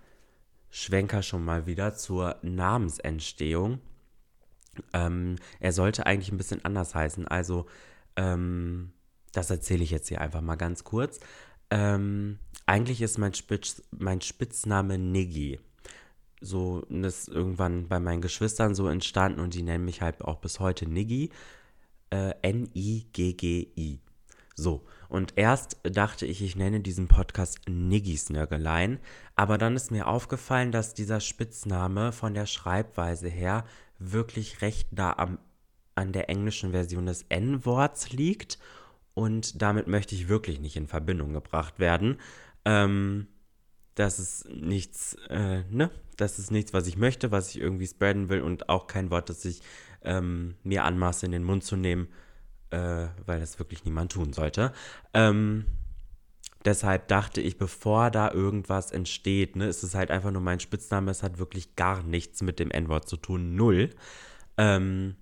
[0.70, 3.80] Schwenker schon mal wieder zur Namensentstehung.
[4.92, 7.26] Ähm, er sollte eigentlich ein bisschen anders heißen.
[7.28, 7.66] Also,
[8.16, 8.92] ähm,
[9.32, 11.20] das erzähle ich jetzt hier einfach mal ganz kurz.
[11.70, 15.60] Ähm, eigentlich ist mein, Spitz, mein Spitzname Niggi.
[16.40, 20.60] So ist irgendwann bei meinen Geschwistern so entstanden und die nennen mich halt auch bis
[20.60, 21.30] heute Niggi.
[22.10, 24.00] Äh, N-I-G-G-I.
[24.54, 28.98] So, und erst dachte ich, ich nenne diesen Podcast Niggis Nörgelein,
[29.36, 33.64] aber dann ist mir aufgefallen, dass dieser Spitzname von der Schreibweise her
[33.98, 35.38] wirklich recht nah am,
[35.94, 38.58] an der englischen Version des N-Worts liegt
[39.14, 42.18] und damit möchte ich wirklich nicht in Verbindung gebracht werden.
[42.64, 43.26] Ähm,
[43.94, 45.90] das ist nichts, äh, ne?
[46.16, 49.28] Das ist nichts, was ich möchte, was ich irgendwie spreaden will und auch kein Wort,
[49.28, 49.60] das ich
[50.02, 52.08] ähm, mir anmaße, in den Mund zu nehmen,
[52.70, 54.72] äh, weil das wirklich niemand tun sollte.
[55.14, 55.64] Ähm,
[56.68, 61.10] deshalb dachte ich, bevor da irgendwas entsteht, ne, ist es halt einfach nur mein Spitzname.
[61.10, 63.56] Es hat wirklich gar nichts mit dem N-Wort zu tun.
[63.56, 63.90] Null.
[64.58, 65.16] Ähm,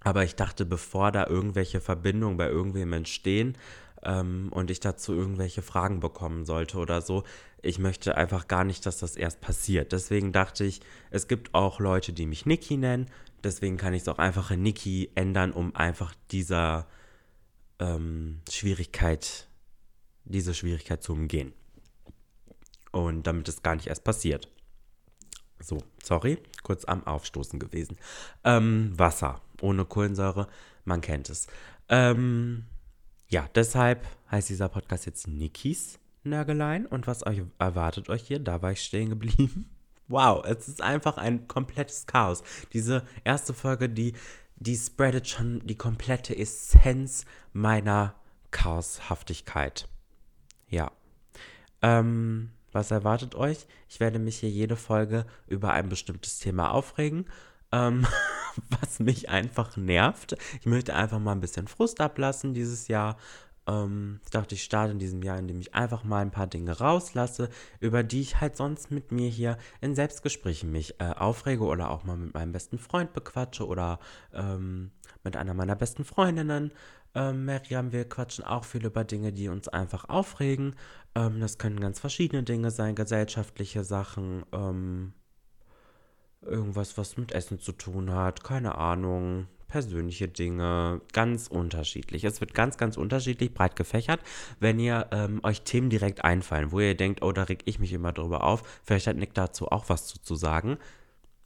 [0.00, 3.56] aber ich dachte, bevor da irgendwelche Verbindungen bei irgendwem entstehen
[4.02, 7.24] ähm, und ich dazu irgendwelche Fragen bekommen sollte oder so,
[7.62, 9.92] ich möchte einfach gar nicht, dass das erst passiert.
[9.92, 13.06] Deswegen dachte ich, es gibt auch Leute, die mich Niki nennen.
[13.42, 16.86] Deswegen kann ich es auch einfach in Niki ändern, um einfach dieser
[17.78, 19.48] ähm, Schwierigkeit
[20.24, 21.52] diese Schwierigkeit zu umgehen.
[22.90, 24.48] Und damit es gar nicht erst passiert.
[25.60, 27.96] So, sorry, kurz am Aufstoßen gewesen.
[28.44, 30.48] Ähm, Wasser ohne Kohlensäure,
[30.84, 31.46] man kennt es.
[31.88, 32.64] Ähm,
[33.28, 36.86] ja, deshalb heißt dieser Podcast jetzt Nikis Nörgelein.
[36.86, 38.38] Und was euch erwartet euch hier?
[38.38, 39.68] Da war ich stehen geblieben.
[40.08, 42.42] Wow, es ist einfach ein komplettes Chaos.
[42.74, 44.12] Diese erste Folge, die,
[44.56, 48.14] die spreadet schon die komplette Essenz meiner
[48.50, 49.88] Chaoshaftigkeit.
[50.72, 50.90] Ja.
[51.82, 53.66] Ähm, was erwartet euch?
[53.88, 57.26] Ich werde mich hier jede Folge über ein bestimmtes Thema aufregen,
[57.70, 58.06] ähm,
[58.80, 60.36] was mich einfach nervt.
[60.60, 63.18] Ich möchte einfach mal ein bisschen Frust ablassen dieses Jahr.
[63.66, 66.78] Ähm, ich dachte, ich starte in diesem Jahr, indem ich einfach mal ein paar Dinge
[66.78, 67.48] rauslasse,
[67.80, 72.04] über die ich halt sonst mit mir hier in Selbstgesprächen mich äh, aufrege oder auch
[72.04, 73.98] mal mit meinem besten Freund bequatsche oder
[74.32, 74.90] ähm,
[75.24, 76.72] mit einer meiner besten Freundinnen.
[77.14, 80.76] Ähm, Miriam, wir quatschen auch viel über Dinge, die uns einfach aufregen.
[81.14, 85.12] Ähm, das können ganz verschiedene Dinge sein, gesellschaftliche Sachen, ähm,
[86.40, 92.24] irgendwas, was mit Essen zu tun hat, keine Ahnung, persönliche Dinge, ganz unterschiedlich.
[92.24, 94.20] Es wird ganz, ganz unterschiedlich, breit gefächert.
[94.60, 97.94] Wenn ihr ähm, euch Themen direkt einfallen, wo ihr denkt, oh, da reg ich mich
[97.94, 100.76] immer drüber auf, vielleicht hat Nick dazu auch was zu, zu sagen,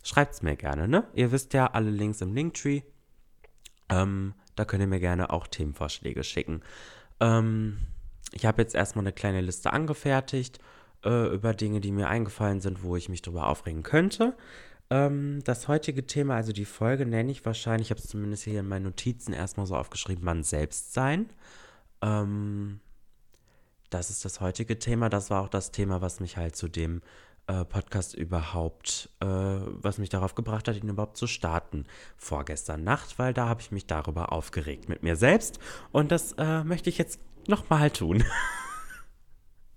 [0.03, 1.05] schreibt es mir gerne, ne?
[1.15, 2.83] Ihr wisst ja, alle Links im Linktree.
[3.89, 6.63] Ähm, da könnt ihr mir gerne auch Themenvorschläge schicken.
[7.21, 7.79] Ähm,
[8.33, 10.59] ich habe jetzt erstmal eine kleine Liste angefertigt
[11.05, 14.35] äh, über Dinge, die mir eingefallen sind, wo ich mich drüber aufregen könnte.
[14.91, 18.61] Ähm, das heutige Thema, also die Folge, nenne ich wahrscheinlich, ich habe es zumindest hier
[18.61, 21.29] in meinen Notizen erstmal so aufgeschrieben, Mann selbst sein.
[22.03, 22.81] Ähm,
[23.91, 25.09] das ist das heutige Thema.
[25.09, 27.03] Das war auch das Thema, was mich halt zu dem
[27.47, 31.85] äh, Podcast überhaupt, äh, was mich darauf gebracht hat, ihn überhaupt zu starten
[32.17, 35.59] vorgestern Nacht, weil da habe ich mich darüber aufgeregt mit mir selbst.
[35.93, 38.25] Und das äh, möchte ich jetzt nochmal tun.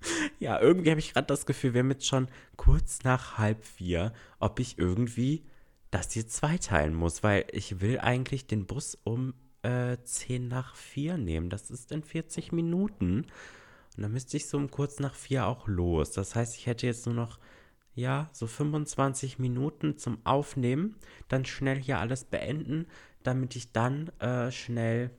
[0.40, 4.14] Ja, irgendwie habe ich gerade das Gefühl, wir haben jetzt schon kurz nach halb vier,
[4.40, 5.44] ob ich irgendwie
[5.92, 9.34] das hier zweiteilen muss, weil ich will eigentlich den Bus um
[9.64, 11.50] äh, 10 nach 4 nehmen.
[11.50, 13.26] Das ist in 40 Minuten.
[13.98, 16.12] Und dann müsste ich so um kurz nach 4 auch los.
[16.12, 17.40] Das heißt, ich hätte jetzt nur noch,
[17.96, 20.96] ja, so 25 Minuten zum Aufnehmen.
[21.28, 22.88] Dann schnell hier alles beenden,
[23.24, 25.12] damit ich dann äh, schnell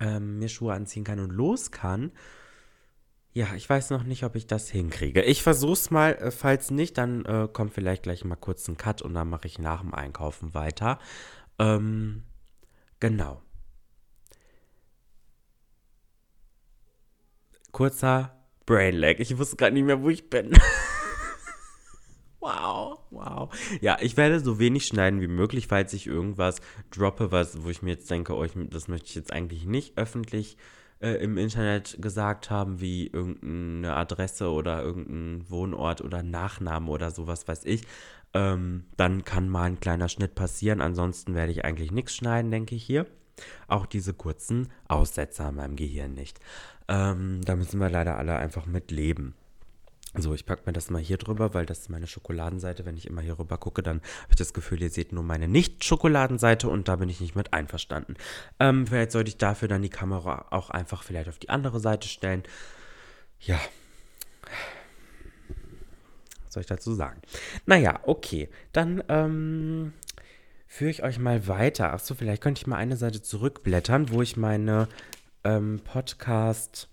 [0.00, 2.12] ähm, mir Schuhe anziehen kann und los kann.
[3.32, 5.22] Ja, ich weiß noch nicht, ob ich das hinkriege.
[5.22, 6.14] Ich versuch's mal.
[6.14, 9.46] Äh, falls nicht, dann äh, kommt vielleicht gleich mal kurz ein Cut und dann mache
[9.46, 10.98] ich nach dem Einkaufen weiter.
[11.58, 12.24] Ähm,
[13.00, 13.42] genau.
[17.70, 18.34] Kurzer
[18.66, 19.20] Brainlag.
[19.20, 20.52] Ich wusste gerade nicht mehr, wo ich bin.
[22.40, 23.54] wow, wow.
[23.80, 26.60] Ja, ich werde so wenig schneiden wie möglich, falls ich irgendwas
[26.90, 29.96] droppe, was, wo ich mir jetzt denke, oh, ich, das möchte ich jetzt eigentlich nicht
[29.98, 30.56] öffentlich
[31.00, 37.46] äh, im Internet gesagt haben, wie irgendeine Adresse oder irgendein Wohnort oder Nachname oder sowas
[37.46, 37.82] weiß ich,
[38.34, 40.80] ähm, dann kann mal ein kleiner Schnitt passieren.
[40.80, 43.06] Ansonsten werde ich eigentlich nichts schneiden, denke ich hier.
[43.68, 46.40] Auch diese kurzen Aussetzer in meinem Gehirn nicht.
[46.88, 49.34] Ähm, da müssen wir leider alle einfach mit leben.
[50.20, 52.84] So, ich packe mir das mal hier drüber, weil das ist meine Schokoladenseite.
[52.84, 55.46] Wenn ich immer hier rüber gucke, dann habe ich das Gefühl, ihr seht nur meine
[55.46, 58.16] Nicht-Schokoladenseite und da bin ich nicht mit einverstanden.
[58.58, 62.08] Ähm, vielleicht sollte ich dafür dann die Kamera auch einfach vielleicht auf die andere Seite
[62.08, 62.42] stellen.
[63.40, 63.60] Ja.
[66.44, 67.22] Was soll ich dazu sagen?
[67.66, 68.48] Naja, okay.
[68.72, 69.92] Dann ähm,
[70.66, 71.92] führe ich euch mal weiter.
[71.92, 74.88] Achso, vielleicht könnte ich mal eine Seite zurückblättern, wo ich meine
[75.44, 76.88] ähm, Podcast-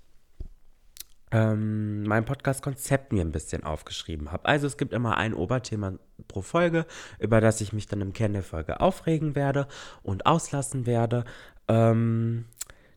[1.35, 4.45] ähm, mein Podcast-Konzept mir ein bisschen aufgeschrieben habe.
[4.45, 5.93] Also es gibt immer ein Oberthema
[6.29, 6.85] pro Folge,
[7.19, 9.67] über das ich mich dann im Kern der Folge aufregen werde
[10.01, 11.25] und auslassen werde.
[11.67, 12.45] Ähm,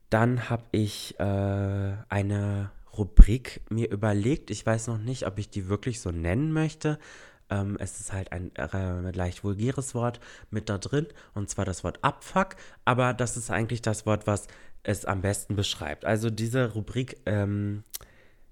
[0.09, 4.51] dann habe ich äh, eine Rubrik mir überlegt.
[4.51, 7.01] Ich weiß noch nicht, ob ich die wirklich so nennen möchte.
[7.51, 10.21] Ähm, es ist halt ein äh, leicht vulgäres Wort
[10.51, 12.55] mit da drin, und zwar das Wort Abfuck.
[12.85, 14.47] Aber das ist eigentlich das Wort, was
[14.85, 16.05] es am besten beschreibt.
[16.05, 17.83] Also diese Rubrik ähm,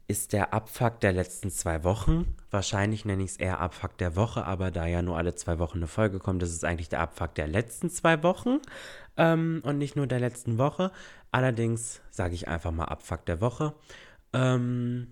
[0.08, 2.36] ist der Abfuck der letzten zwei Wochen.
[2.50, 5.78] Wahrscheinlich nenne ich es eher Abfuck der Woche, aber da ja nur alle zwei Wochen
[5.78, 8.60] eine Folge kommt, ist es eigentlich der Abfuck der letzten zwei Wochen
[9.16, 10.92] ähm, und nicht nur der letzten Woche.
[11.32, 13.74] Allerdings sage ich einfach mal Abfuck der Woche.
[14.32, 15.08] Ähm,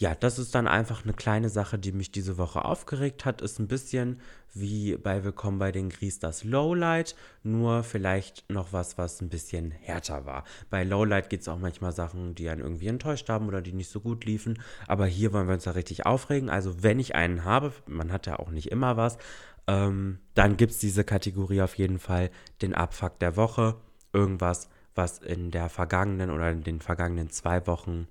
[0.00, 3.42] ja, das ist dann einfach eine kleine Sache, die mich diese Woche aufgeregt hat.
[3.42, 4.18] Ist ein bisschen
[4.54, 9.70] wie bei Willkommen bei den Gries das Lowlight, nur vielleicht noch was, was ein bisschen
[9.70, 10.44] härter war.
[10.70, 13.90] Bei Lowlight geht es auch manchmal Sachen, die einen irgendwie enttäuscht haben oder die nicht
[13.90, 14.62] so gut liefen.
[14.86, 16.48] Aber hier wollen wir uns da richtig aufregen.
[16.48, 19.18] Also wenn ich einen habe, man hat ja auch nicht immer was,
[19.66, 22.30] ähm, dann gibt es diese Kategorie auf jeden Fall,
[22.62, 23.76] den Abfuck der Woche.
[24.14, 28.08] Irgendwas, was in der vergangenen oder in den vergangenen zwei Wochen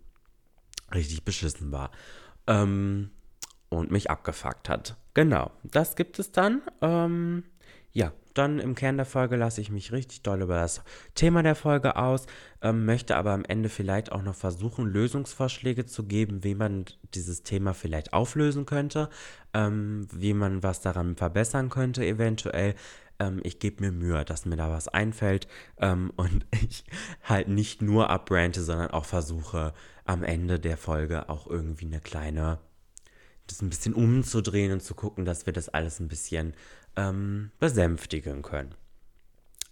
[0.93, 1.91] richtig beschissen war.
[2.47, 3.11] Ähm,
[3.69, 4.97] und mich abgefuckt hat.
[5.13, 6.61] Genau, das gibt es dann.
[6.81, 7.43] Ähm,
[7.91, 10.81] ja, dann im Kern der Folge lasse ich mich richtig doll über das
[11.15, 12.25] Thema der Folge aus,
[12.61, 17.43] ähm, möchte aber am Ende vielleicht auch noch versuchen, Lösungsvorschläge zu geben, wie man dieses
[17.43, 19.09] Thema vielleicht auflösen könnte,
[19.53, 22.75] ähm, wie man was daran verbessern könnte eventuell.
[23.19, 26.83] Ähm, ich gebe mir Mühe, dass mir da was einfällt ähm, und ich
[27.23, 29.73] halt nicht nur abbrante, sondern auch versuche
[30.05, 32.59] am Ende der Folge auch irgendwie eine kleine,
[33.47, 36.53] das ein bisschen umzudrehen und zu gucken, dass wir das alles ein bisschen
[36.95, 38.73] ähm, besänftigen können.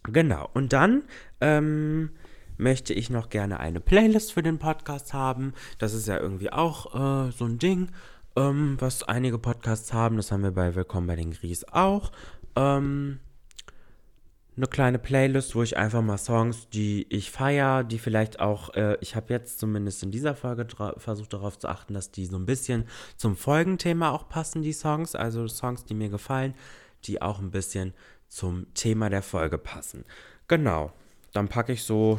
[0.03, 1.03] Genau, und dann
[1.41, 2.11] ähm,
[2.57, 5.53] möchte ich noch gerne eine Playlist für den Podcast haben.
[5.79, 7.89] Das ist ja irgendwie auch äh, so ein Ding,
[8.35, 10.17] ähm, was einige Podcasts haben.
[10.17, 12.11] Das haben wir bei Willkommen bei den Gries auch.
[12.55, 13.19] Ähm,
[14.57, 18.97] eine kleine Playlist, wo ich einfach mal Songs, die ich feiere, die vielleicht auch, äh,
[19.01, 20.67] ich habe jetzt zumindest in dieser Folge
[20.97, 22.85] versucht darauf zu achten, dass die so ein bisschen
[23.17, 25.13] zum Folgenthema auch passen, die Songs.
[25.13, 26.55] Also Songs, die mir gefallen,
[27.03, 27.93] die auch ein bisschen
[28.27, 30.03] zum Thema der Folge passen.
[30.47, 30.91] Genau,
[31.33, 32.17] dann packe ich so,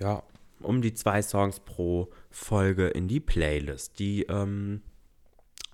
[0.00, 0.22] ja,
[0.60, 3.98] um die zwei Songs pro Folge in die Playlist.
[3.98, 4.80] Die ähm,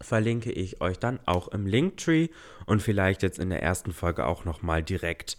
[0.01, 2.29] verlinke ich euch dann auch im Linktree
[2.67, 5.37] und vielleicht jetzt in der ersten Folge auch nochmal direkt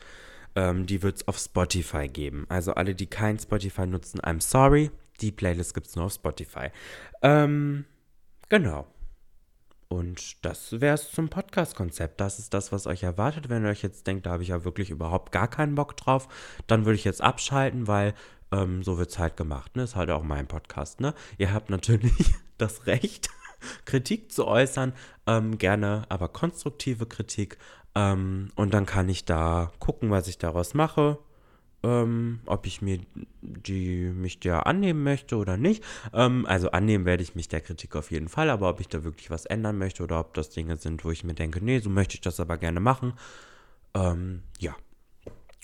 [0.55, 2.45] ähm, die wird es auf Spotify geben.
[2.49, 4.91] Also alle, die kein Spotify nutzen, I'm sorry.
[5.21, 6.69] Die Playlist gibt es nur auf Spotify.
[7.21, 7.85] Ähm,
[8.49, 8.87] genau.
[9.87, 12.19] Und das wäre es zum Podcast-Konzept.
[12.19, 13.49] Das ist das, was euch erwartet.
[13.49, 16.27] Wenn ihr euch jetzt denkt, da habe ich ja wirklich überhaupt gar keinen Bock drauf,
[16.65, 18.15] dann würde ich jetzt abschalten, weil
[18.51, 19.75] ähm, so wird es halt gemacht.
[19.75, 19.83] Ne?
[19.83, 20.99] Ist halt auch mein Podcast.
[20.99, 21.13] Ne?
[21.37, 23.29] Ihr habt natürlich das Recht,
[23.85, 24.93] Kritik zu äußern.
[25.27, 27.59] Ähm, gerne, aber konstruktive Kritik.
[27.95, 31.17] Ähm, und dann kann ich da gucken, was ich daraus mache.
[31.85, 32.99] Ähm, ob ich mir
[33.41, 35.83] die, mich der annehmen möchte oder nicht.
[36.13, 39.03] Ähm, also annehmen werde ich mich der Kritik auf jeden Fall, aber ob ich da
[39.03, 41.89] wirklich was ändern möchte oder ob das Dinge sind, wo ich mir denke, nee, so
[41.89, 43.13] möchte ich das aber gerne machen.
[43.93, 44.75] Ähm, ja.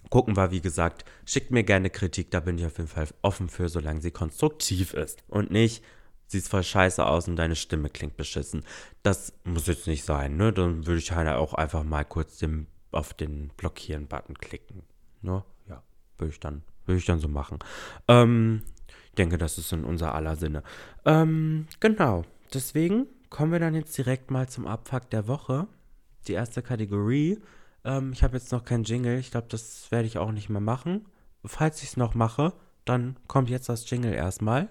[0.09, 3.47] Gucken wir, wie gesagt, schickt mir gerne Kritik, da bin ich auf jeden Fall offen
[3.47, 5.23] für, solange sie konstruktiv ist.
[5.29, 5.83] Und nicht,
[6.29, 8.63] siehst voll scheiße aus und deine Stimme klingt beschissen.
[9.03, 10.53] Das muss jetzt nicht sein, ne?
[10.53, 14.83] Dann würde ich halt auch einfach mal kurz den, auf den Blockieren-Button klicken.
[15.21, 15.43] Ne?
[15.67, 15.81] Ja,
[16.17, 17.57] würde ich dann, ich dann so machen.
[18.07, 18.61] Ähm,
[19.07, 20.63] ich denke, das ist in unser aller Sinne.
[21.03, 22.23] Ähm, genau.
[22.53, 25.67] Deswegen kommen wir dann jetzt direkt mal zum Abfuck der Woche.
[26.27, 27.39] Die erste Kategorie.
[27.83, 29.17] Ähm, ich habe jetzt noch keinen Jingle.
[29.17, 31.05] Ich glaube, das werde ich auch nicht mehr machen.
[31.43, 32.53] Falls ich es noch mache,
[32.85, 34.69] dann kommt jetzt das Jingle erstmal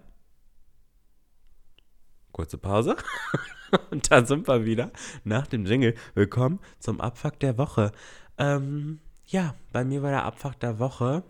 [2.38, 2.94] kurze Pause.
[3.90, 4.92] und dann sind wir wieder
[5.24, 5.96] nach dem Jingle.
[6.14, 7.90] Willkommen zum Abfuck der Woche.
[8.38, 11.24] Ähm, ja, bei mir war der Abfuck der Woche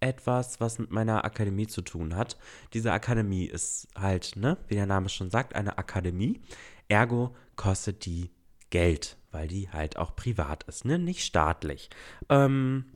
[0.00, 2.38] etwas, was mit meiner Akademie zu tun hat.
[2.72, 6.40] Diese Akademie ist halt, ne, wie der Name schon sagt, eine Akademie.
[6.88, 8.30] Ergo kostet die
[8.70, 11.90] Geld, weil die halt auch privat ist, ne, nicht staatlich.
[12.30, 12.86] Ähm,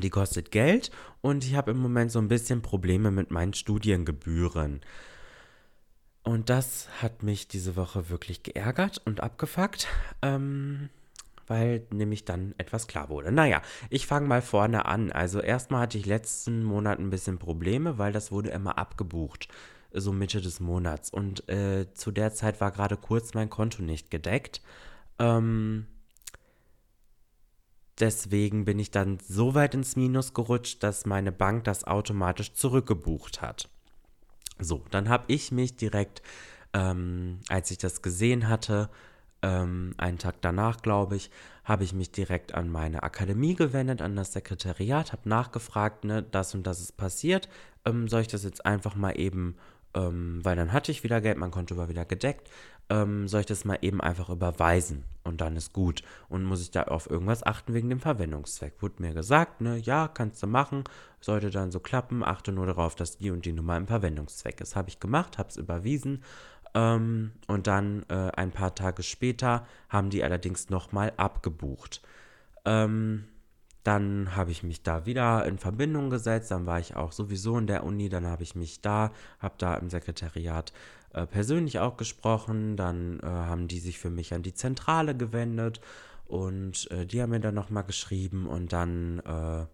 [0.00, 4.80] die kostet Geld und ich habe im Moment so ein bisschen Probleme mit meinen Studiengebühren.
[6.26, 9.86] Und das hat mich diese Woche wirklich geärgert und abgefuckt,
[10.22, 10.88] ähm,
[11.46, 13.30] weil nämlich dann etwas klar wurde.
[13.30, 15.12] Naja, ich fange mal vorne an.
[15.12, 19.46] Also erstmal hatte ich letzten Monat ein bisschen Probleme, weil das wurde immer abgebucht,
[19.92, 21.10] so Mitte des Monats.
[21.10, 24.62] Und äh, zu der Zeit war gerade kurz mein Konto nicht gedeckt.
[25.20, 25.86] Ähm,
[28.00, 33.42] deswegen bin ich dann so weit ins Minus gerutscht, dass meine Bank das automatisch zurückgebucht
[33.42, 33.68] hat.
[34.58, 36.22] So, dann habe ich mich direkt,
[36.72, 38.88] ähm, als ich das gesehen hatte,
[39.42, 41.30] ähm, einen Tag danach, glaube ich,
[41.64, 46.54] habe ich mich direkt an meine Akademie gewendet, an das Sekretariat, habe nachgefragt, ne, das
[46.54, 47.48] und das ist passiert.
[47.84, 49.56] Ähm, soll ich das jetzt einfach mal eben,
[49.94, 52.48] ähm, weil dann hatte ich wieder Geld, mein Konto war wieder gedeckt,
[52.88, 56.02] ähm, soll ich das mal eben einfach überweisen und dann ist gut.
[56.28, 58.80] Und muss ich da auf irgendwas achten wegen dem Verwendungszweck?
[58.80, 60.84] Wurde mir gesagt, ne, ja, kannst du machen,
[61.20, 64.76] sollte dann so klappen, achte nur darauf, dass die und die Nummer im Verwendungszweck ist.
[64.76, 66.22] Habe ich gemacht, habe es überwiesen
[66.74, 72.02] ähm, und dann äh, ein paar Tage später haben die allerdings nochmal abgebucht.
[72.64, 73.24] Ähm,
[73.82, 77.68] dann habe ich mich da wieder in Verbindung gesetzt, dann war ich auch sowieso in
[77.68, 80.72] der Uni, dann habe ich mich da, habe da im Sekretariat
[81.16, 85.80] äh, persönlich auch gesprochen, dann äh, haben die sich für mich an die Zentrale gewendet
[86.26, 89.66] und äh, die haben mir dann nochmal geschrieben und dann, äh,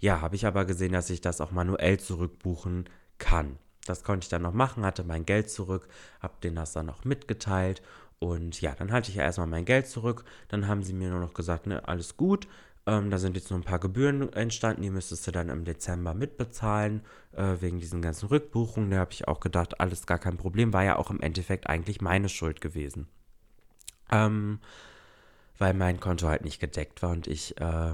[0.00, 2.84] ja, habe ich aber gesehen, dass ich das auch manuell zurückbuchen
[3.16, 3.56] kann.
[3.86, 5.88] Das konnte ich dann noch machen, hatte mein Geld zurück,
[6.20, 7.82] habe denen das dann noch mitgeteilt
[8.18, 10.24] und ja, dann hatte ich ja erstmal mein Geld zurück.
[10.48, 12.46] Dann haben sie mir nur noch gesagt, ne, alles gut,
[12.88, 16.14] ähm, da sind jetzt noch ein paar Gebühren entstanden, die müsstest du dann im Dezember
[16.14, 18.90] mitbezahlen, äh, wegen diesen ganzen Rückbuchungen.
[18.90, 22.00] Da habe ich auch gedacht, alles gar kein Problem, war ja auch im Endeffekt eigentlich
[22.00, 23.06] meine Schuld gewesen.
[24.10, 24.60] Ähm,
[25.58, 27.92] weil mein Konto halt nicht gedeckt war und ich, äh,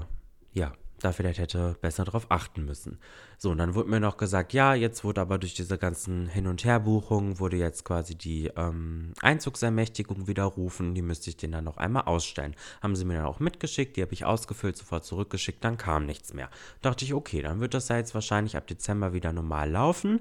[0.53, 0.71] ja,
[1.05, 2.99] da vielleicht hätte besser drauf achten müssen.
[3.37, 6.47] So, und dann wurde mir noch gesagt, ja, jetzt wurde aber durch diese ganzen Hin-
[6.47, 11.77] und Herbuchungen, wurde jetzt quasi die ähm, Einzugsermächtigung widerrufen, die müsste ich denen dann noch
[11.77, 12.55] einmal ausstellen.
[12.81, 16.33] Haben sie mir dann auch mitgeschickt, die habe ich ausgefüllt, sofort zurückgeschickt, dann kam nichts
[16.33, 16.49] mehr.
[16.81, 20.19] Dachte ich, okay, dann wird das ja jetzt wahrscheinlich ab Dezember wieder normal laufen.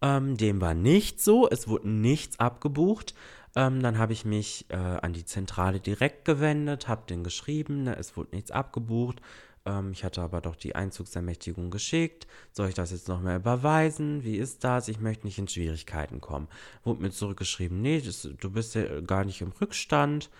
[0.00, 3.14] Ähm, dem war nicht so, es wurde nichts abgebucht.
[3.54, 7.96] Ähm, dann habe ich mich äh, an die Zentrale direkt gewendet, habe den geschrieben, ne,
[7.96, 9.20] es wurde nichts abgebucht.
[9.66, 12.26] Ähm, ich hatte aber doch die Einzugsermächtigung geschickt.
[12.52, 14.24] Soll ich das jetzt noch mal überweisen?
[14.24, 14.88] Wie ist das?
[14.88, 16.48] Ich möchte nicht in Schwierigkeiten kommen.
[16.84, 20.30] Wurde mir zurückgeschrieben, nee, das, du bist ja gar nicht im Rückstand.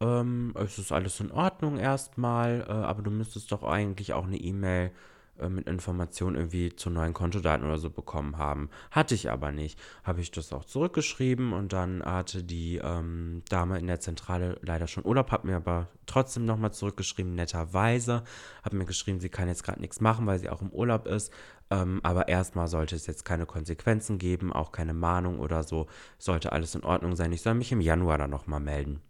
[0.00, 4.38] Ähm, es ist alles in Ordnung erstmal, äh, aber du müsstest doch eigentlich auch eine
[4.38, 4.92] E-Mail
[5.40, 8.70] äh, mit Informationen irgendwie zu neuen Kontodaten oder so bekommen haben.
[8.90, 9.78] Hatte ich aber nicht.
[10.04, 14.86] Habe ich das auch zurückgeschrieben und dann hatte die ähm, Dame in der Zentrale leider
[14.86, 18.24] schon Urlaub, hat mir aber trotzdem nochmal zurückgeschrieben, netterweise.
[18.62, 21.32] Hat mir geschrieben, sie kann jetzt gerade nichts machen, weil sie auch im Urlaub ist.
[21.70, 25.86] Ähm, aber erstmal sollte es jetzt keine Konsequenzen geben, auch keine Mahnung oder so.
[26.18, 27.32] Sollte alles in Ordnung sein.
[27.32, 29.00] Ich soll mich im Januar dann nochmal melden.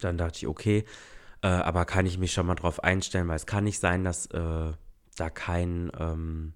[0.00, 0.84] Dann dachte ich, okay,
[1.42, 4.26] äh, aber kann ich mich schon mal drauf einstellen, weil es kann nicht sein, dass
[4.26, 4.72] äh,
[5.16, 6.52] da kein, ähm,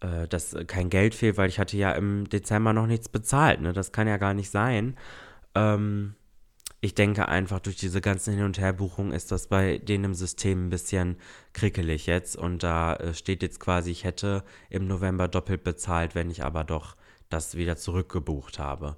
[0.00, 3.60] äh, dass kein Geld fehlt, weil ich hatte ja im Dezember noch nichts bezahlt.
[3.60, 3.72] Ne?
[3.72, 4.96] Das kann ja gar nicht sein.
[5.54, 6.14] Ähm,
[6.84, 10.66] ich denke einfach, durch diese ganzen Hin- und Herbuchungen ist das bei denen im System
[10.66, 11.16] ein bisschen
[11.52, 12.36] krickelig jetzt.
[12.36, 16.64] Und da äh, steht jetzt quasi, ich hätte im November doppelt bezahlt, wenn ich aber
[16.64, 16.96] doch
[17.28, 18.96] das wieder zurückgebucht habe.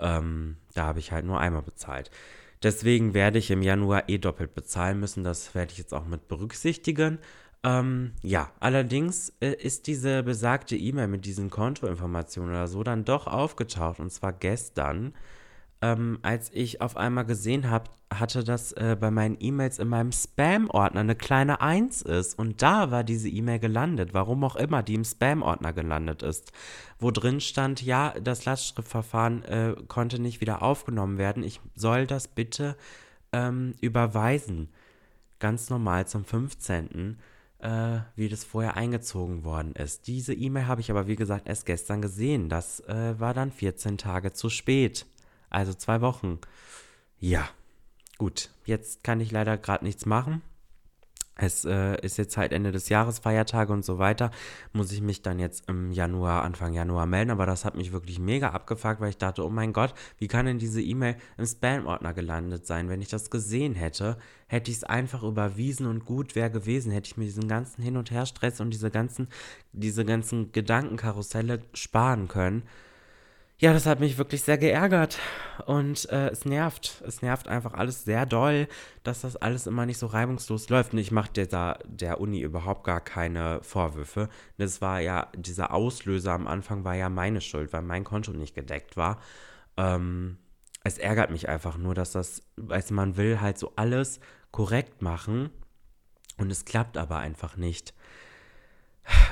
[0.00, 2.10] Ähm, da habe ich halt nur einmal bezahlt.
[2.62, 5.22] Deswegen werde ich im Januar eh doppelt bezahlen müssen.
[5.22, 7.18] Das werde ich jetzt auch mit berücksichtigen.
[7.66, 13.26] Ähm, ja, allerdings äh, ist diese besagte E-Mail mit diesen Kontoinformationen oder so dann doch
[13.26, 13.98] aufgetaucht.
[13.98, 15.14] Und zwar gestern,
[15.82, 20.12] ähm, als ich auf einmal gesehen habe, hatte, dass äh, bei meinen E-Mails in meinem
[20.12, 22.38] Spam-Ordner eine kleine 1 ist.
[22.38, 26.52] Und da war diese E-Mail gelandet, warum auch immer die im Spam-Ordner gelandet ist.
[27.00, 31.42] Wo drin stand, ja, das Lastschriftverfahren äh, konnte nicht wieder aufgenommen werden.
[31.42, 32.76] Ich soll das bitte
[33.32, 34.68] ähm, überweisen.
[35.40, 37.18] Ganz normal zum 15
[37.58, 40.06] äh, wie das vorher eingezogen worden ist.
[40.06, 42.48] Diese E-Mail habe ich aber, wie gesagt, erst gestern gesehen.
[42.48, 45.06] Das äh, war dann 14 Tage zu spät.
[45.50, 46.38] Also zwei Wochen.
[47.18, 47.48] Ja,
[48.18, 48.50] gut.
[48.64, 50.42] Jetzt kann ich leider gerade nichts machen.
[51.38, 54.30] Es äh, ist jetzt halt Ende des Jahres, Feiertage und so weiter.
[54.72, 57.30] Muss ich mich dann jetzt im Januar, Anfang Januar melden.
[57.30, 60.46] Aber das hat mich wirklich mega abgefuckt, weil ich dachte, oh mein Gott, wie kann
[60.46, 62.88] denn diese E-Mail im Spam-Ordner gelandet sein?
[62.88, 64.16] Wenn ich das gesehen hätte,
[64.46, 66.90] hätte ich es einfach überwiesen und gut wäre gewesen.
[66.90, 69.28] Hätte ich mir diesen ganzen Hin- und Her-Stress und diese ganzen,
[69.72, 72.62] diese ganzen Gedankenkarusselle sparen können.
[73.58, 75.18] Ja, das hat mich wirklich sehr geärgert
[75.64, 77.02] und äh, es nervt.
[77.06, 78.68] Es nervt einfach alles sehr doll,
[79.02, 80.92] dass das alles immer nicht so reibungslos läuft.
[80.92, 84.28] Und ich mache der, der Uni überhaupt gar keine Vorwürfe.
[84.58, 88.54] Das war ja, dieser Auslöser am Anfang war ja meine Schuld, weil mein Konto nicht
[88.54, 89.22] gedeckt war.
[89.78, 90.36] Ähm,
[90.84, 95.48] es ärgert mich einfach nur, dass das, weiß man will halt so alles korrekt machen
[96.36, 97.94] und es klappt aber einfach nicht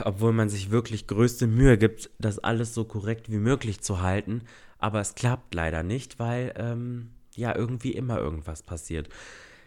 [0.04, 4.42] obwohl man sich wirklich größte Mühe gibt, das alles so korrekt wie möglich zu halten.
[4.78, 9.08] Aber es klappt leider nicht, weil ähm, ja irgendwie immer irgendwas passiert.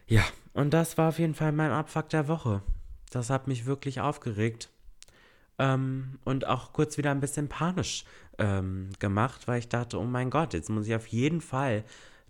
[0.07, 2.61] Ja, und das war auf jeden Fall mein Abfuck der Woche.
[3.09, 4.69] Das hat mich wirklich aufgeregt.
[5.59, 8.05] Ähm, und auch kurz wieder ein bisschen panisch
[8.37, 11.83] ähm, gemacht, weil ich dachte, oh mein Gott, jetzt muss ich auf jeden Fall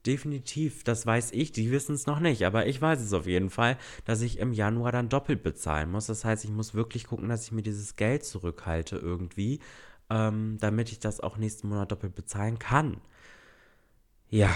[0.07, 3.49] definitiv, das weiß ich, die wissen es noch nicht, aber ich weiß es auf jeden
[3.49, 6.07] Fall, dass ich im Januar dann doppelt bezahlen muss.
[6.07, 9.59] Das heißt, ich muss wirklich gucken, dass ich mir dieses Geld zurückhalte irgendwie,
[10.09, 12.97] ähm, damit ich das auch nächsten Monat doppelt bezahlen kann.
[14.29, 14.55] Ja.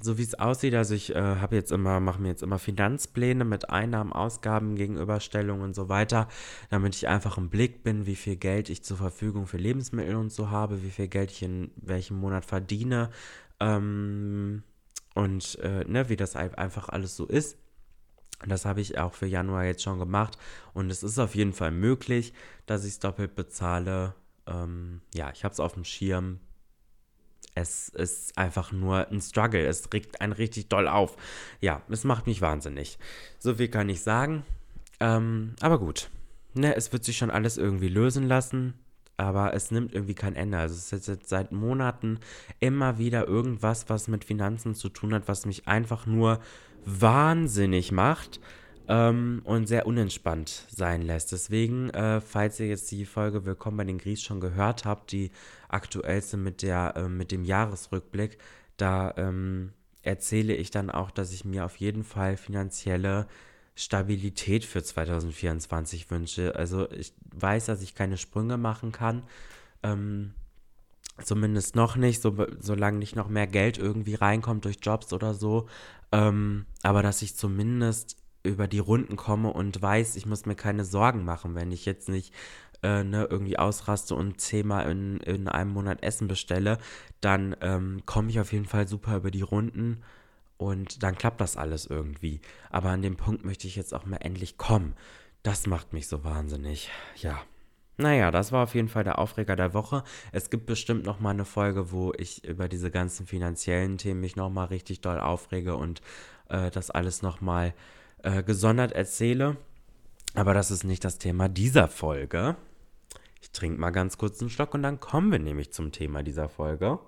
[0.00, 3.44] So wie es aussieht, also ich äh, habe jetzt immer, mache mir jetzt immer Finanzpläne
[3.44, 6.28] mit Einnahmen, Ausgaben, Gegenüberstellungen und so weiter,
[6.68, 10.30] damit ich einfach im Blick bin, wie viel Geld ich zur Verfügung für Lebensmittel und
[10.30, 13.08] so habe, wie viel Geld ich in welchem Monat verdiene,
[13.64, 14.62] ähm,
[15.14, 17.56] und äh, ne, wie das einfach alles so ist.
[18.46, 20.36] Das habe ich auch für Januar jetzt schon gemacht.
[20.74, 22.34] Und es ist auf jeden Fall möglich,
[22.66, 24.14] dass ich es doppelt bezahle.
[24.46, 26.40] Ähm, ja, ich habe es auf dem Schirm.
[27.54, 29.64] Es ist einfach nur ein Struggle.
[29.64, 31.16] Es regt einen richtig doll auf.
[31.60, 32.98] Ja, es macht mich wahnsinnig.
[33.38, 34.44] So viel kann ich sagen.
[35.00, 36.10] Ähm, aber gut.
[36.54, 38.74] Ne, es wird sich schon alles irgendwie lösen lassen
[39.16, 40.58] aber es nimmt irgendwie kein Ende.
[40.58, 42.18] Also es ist jetzt seit Monaten
[42.60, 46.40] immer wieder irgendwas, was mit Finanzen zu tun hat, was mich einfach nur
[46.84, 48.40] wahnsinnig macht
[48.88, 51.32] ähm, und sehr unentspannt sein lässt.
[51.32, 55.30] Deswegen, äh, falls ihr jetzt die Folge Willkommen bei den Gries schon gehört habt, die
[55.68, 58.38] aktuellste mit, der, äh, mit dem Jahresrückblick,
[58.76, 63.26] da ähm, erzähle ich dann auch, dass ich mir auf jeden Fall finanzielle
[63.74, 66.54] Stabilität für 2024 wünsche.
[66.54, 69.24] Also ich weiß, dass ich keine Sprünge machen kann.
[69.82, 70.34] Ähm,
[71.22, 75.68] zumindest noch nicht, so, solange nicht noch mehr Geld irgendwie reinkommt durch Jobs oder so.
[76.12, 80.84] Ähm, aber dass ich zumindest über die Runden komme und weiß, ich muss mir keine
[80.84, 82.32] Sorgen machen, wenn ich jetzt nicht
[82.82, 86.78] äh, ne, irgendwie ausraste und zehnmal in, in einem Monat Essen bestelle,
[87.20, 90.02] dann ähm, komme ich auf jeden Fall super über die Runden
[90.64, 92.40] und dann klappt das alles irgendwie.
[92.70, 94.94] Aber an dem Punkt möchte ich jetzt auch mal endlich kommen.
[95.42, 96.90] Das macht mich so wahnsinnig.
[97.16, 97.38] Ja.
[97.98, 100.04] Naja, das war auf jeden Fall der Aufreger der Woche.
[100.32, 104.36] Es gibt bestimmt noch mal eine Folge, wo ich über diese ganzen finanziellen Themen mich
[104.36, 106.00] noch mal richtig doll aufrege und
[106.48, 107.74] äh, das alles noch mal
[108.22, 109.58] äh, gesondert erzähle.
[110.34, 112.56] Aber das ist nicht das Thema dieser Folge.
[113.42, 116.48] Ich trinke mal ganz kurz einen Schluck und dann kommen wir nämlich zum Thema dieser
[116.48, 116.98] Folge.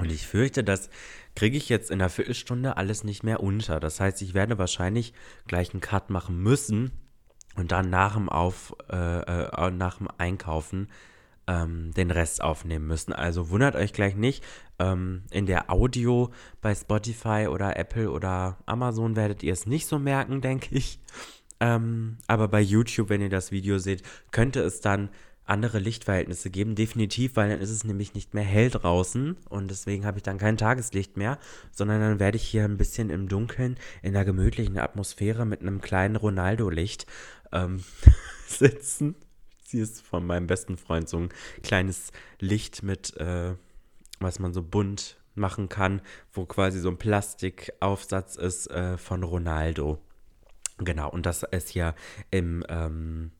[0.00, 0.88] Und ich fürchte, das
[1.34, 3.80] kriege ich jetzt in einer Viertelstunde alles nicht mehr unter.
[3.80, 5.12] Das heißt, ich werde wahrscheinlich
[5.46, 6.90] gleich einen Cut machen müssen
[7.56, 10.88] und dann nach dem, Auf, äh, äh, nach dem Einkaufen
[11.46, 13.12] ähm, den Rest aufnehmen müssen.
[13.12, 14.42] Also wundert euch gleich nicht.
[14.78, 16.30] Ähm, in der Audio
[16.62, 21.00] bei Spotify oder Apple oder Amazon werdet ihr es nicht so merken, denke ich.
[21.60, 25.10] Ähm, aber bei YouTube, wenn ihr das Video seht, könnte es dann
[25.50, 30.06] andere Lichtverhältnisse geben, definitiv, weil dann ist es nämlich nicht mehr hell draußen und deswegen
[30.06, 31.38] habe ich dann kein Tageslicht mehr,
[31.72, 35.80] sondern dann werde ich hier ein bisschen im Dunkeln in der gemütlichen Atmosphäre mit einem
[35.80, 37.06] kleinen Ronaldo-Licht
[37.52, 37.82] ähm,
[38.46, 39.16] sitzen.
[39.64, 41.28] Sie ist von meinem besten Freund so ein
[41.62, 43.54] kleines Licht mit, äh,
[44.20, 46.00] was man so bunt machen kann,
[46.32, 49.98] wo quasi so ein Plastikaufsatz ist äh, von Ronaldo.
[50.78, 51.94] Genau, und das ist ja
[52.30, 53.32] im ähm,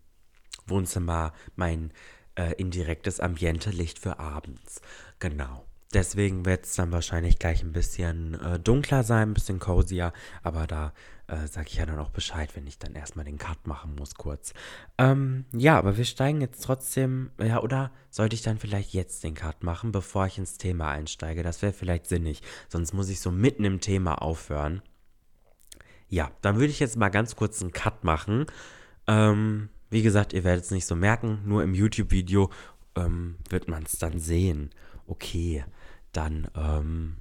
[0.71, 1.93] Wohnzimmer mein
[2.37, 4.81] äh, indirektes Ambiente-Licht für abends.
[5.18, 5.64] Genau.
[5.93, 10.12] Deswegen wird es dann wahrscheinlich gleich ein bisschen äh, dunkler sein, ein bisschen cozier,
[10.45, 10.93] aber da
[11.27, 14.14] äh, sage ich ja dann auch Bescheid, wenn ich dann erstmal den Cut machen muss,
[14.14, 14.55] kurz.
[14.99, 19.35] Ähm, ja, aber wir steigen jetzt trotzdem, ja, oder sollte ich dann vielleicht jetzt den
[19.35, 21.43] Cut machen, bevor ich ins Thema einsteige?
[21.43, 24.83] Das wäre vielleicht sinnig, sonst muss ich so mitten im Thema aufhören.
[26.09, 28.47] Ja, dann würde ich jetzt mal ganz kurz einen Cut machen.
[29.09, 32.51] Ähm, wie gesagt, ihr werdet es nicht so merken, nur im YouTube-Video
[32.97, 34.70] ähm, wird man es dann sehen.
[35.07, 35.64] Okay,
[36.12, 37.16] dann, ähm,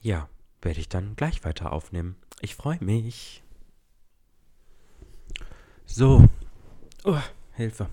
[0.00, 0.28] ja,
[0.62, 2.16] werde ich dann gleich weiter aufnehmen.
[2.40, 3.42] Ich freue mich.
[5.84, 6.28] So.
[7.04, 7.20] Oh,
[7.52, 7.88] Hilfe.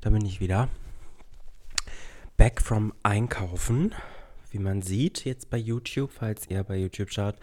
[0.00, 0.68] Da bin ich wieder.
[2.36, 3.94] Back from Einkaufen.
[4.50, 7.36] Wie man sieht jetzt bei YouTube, falls ihr bei YouTube schaut,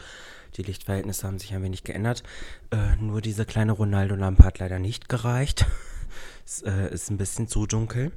[0.56, 2.24] die Lichtverhältnisse haben sich ein wenig geändert.
[2.72, 5.66] Äh, nur diese kleine Ronaldo-Lampe hat leider nicht gereicht.
[6.46, 8.12] es äh, ist ein bisschen zu dunkel,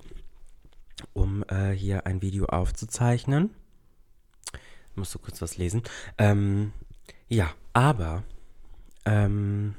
[1.12, 3.50] um äh, hier ein Video aufzuzeichnen.
[4.90, 5.82] Ich muss so kurz was lesen.
[6.16, 6.72] Ähm,
[7.28, 8.22] ja, aber
[9.04, 9.74] ähm,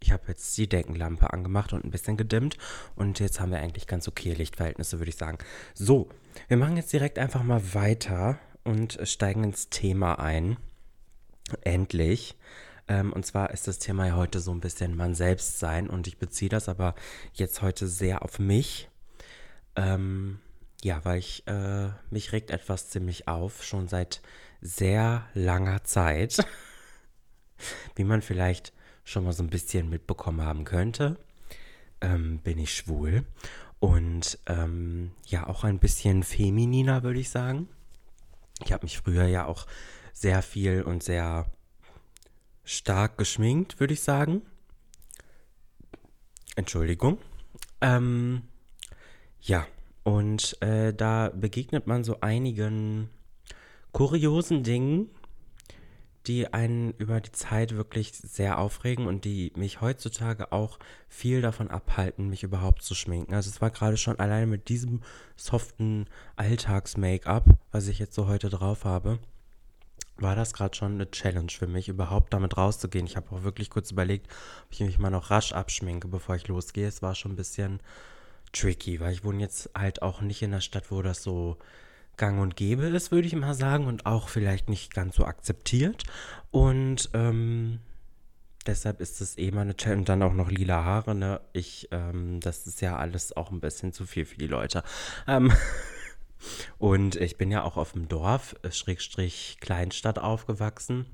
[0.00, 2.56] ich habe jetzt die Deckenlampe angemacht und ein bisschen gedimmt
[2.94, 5.38] und jetzt haben wir eigentlich ganz okay Lichtverhältnisse, würde ich sagen.
[5.74, 6.08] So,
[6.46, 10.56] wir machen jetzt direkt einfach mal weiter und steigen ins Thema ein.
[11.62, 12.36] Endlich.
[12.88, 16.06] Ähm, und zwar ist das Thema ja heute so ein bisschen man selbst sein und
[16.06, 16.94] ich beziehe das aber
[17.34, 18.88] jetzt heute sehr auf mich.
[19.76, 20.40] Ähm,
[20.82, 24.22] ja, weil ich, äh, mich regt etwas ziemlich auf, schon seit
[24.60, 26.38] sehr langer Zeit.
[27.96, 28.72] Wie man vielleicht
[29.04, 31.16] schon mal so ein bisschen mitbekommen haben könnte,
[32.00, 33.24] ähm, bin ich schwul.
[33.80, 37.68] Und ähm, ja, auch ein bisschen femininer, würde ich sagen.
[38.64, 39.66] Ich habe mich früher ja auch
[40.20, 41.46] sehr viel und sehr
[42.64, 44.42] stark geschminkt, würde ich sagen.
[46.56, 47.18] Entschuldigung.
[47.80, 48.42] Ähm,
[49.40, 49.66] ja,
[50.02, 53.10] und äh, da begegnet man so einigen
[53.92, 55.08] kuriosen Dingen,
[56.26, 61.70] die einen über die Zeit wirklich sehr aufregen und die mich heutzutage auch viel davon
[61.70, 63.34] abhalten, mich überhaupt zu schminken.
[63.34, 65.00] Also es war gerade schon alleine mit diesem
[65.36, 66.06] soften
[66.36, 69.20] Alltags-Make-up, was ich jetzt so heute drauf habe,
[70.18, 73.06] war das gerade schon eine Challenge für mich, überhaupt damit rauszugehen.
[73.06, 74.26] Ich habe auch wirklich kurz überlegt,
[74.66, 76.88] ob ich mich mal noch rasch abschminke, bevor ich losgehe.
[76.88, 77.80] Es war schon ein bisschen
[78.52, 81.58] tricky, weil ich wohne jetzt halt auch nicht in der Stadt, wo das so
[82.16, 86.02] gang und gäbe ist, würde ich mal sagen, und auch vielleicht nicht ganz so akzeptiert.
[86.50, 87.78] Und ähm,
[88.66, 90.00] deshalb ist es eh mal eine Challenge.
[90.00, 91.40] Und dann auch noch lila Haare, ne?
[91.52, 94.82] Ich, ähm, das ist ja alles auch ein bisschen zu viel für die Leute.
[95.26, 95.52] Ähm,
[96.78, 101.06] und ich bin ja auch auf dem Dorf, äh, Schrägstrich Kleinstadt aufgewachsen.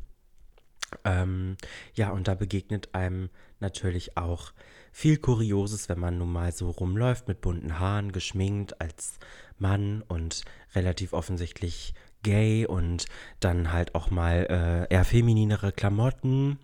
[1.05, 1.57] Ähm,
[1.95, 4.53] ja, und da begegnet einem natürlich auch
[4.93, 9.18] viel Kurioses, wenn man nun mal so rumläuft mit bunten Haaren, geschminkt als
[9.59, 10.45] Mann und
[10.75, 13.07] relativ offensichtlich gay und
[13.41, 14.47] dann halt auch mal
[14.91, 16.59] äh, eher femininere Klamotten.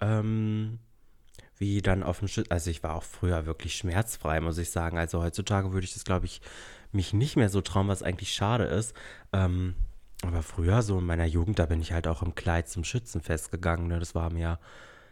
[0.00, 0.80] Ähm,
[1.60, 2.46] wie dann auf dem Schütz.
[2.50, 4.96] Also ich war auch früher wirklich schmerzfrei, muss ich sagen.
[4.96, 6.40] Also heutzutage würde ich das, glaube ich,
[6.92, 8.94] mich nicht mehr so trauen, was eigentlich schade ist.
[9.32, 9.74] Ähm,
[10.22, 13.50] aber früher, so in meiner Jugend, da bin ich halt auch im Kleid zum Schützenfest
[13.50, 13.88] gegangen.
[13.88, 13.98] Ne?
[13.98, 14.58] Das war mir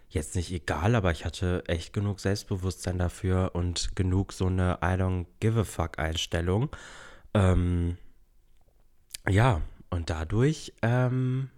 [0.09, 4.97] jetzt nicht egal, aber ich hatte echt genug Selbstbewusstsein dafür und genug so eine I
[4.97, 6.71] don't give a fuck Einstellung.
[7.35, 7.97] Ähm,
[9.29, 9.61] ja,
[9.91, 11.51] und dadurch ähm,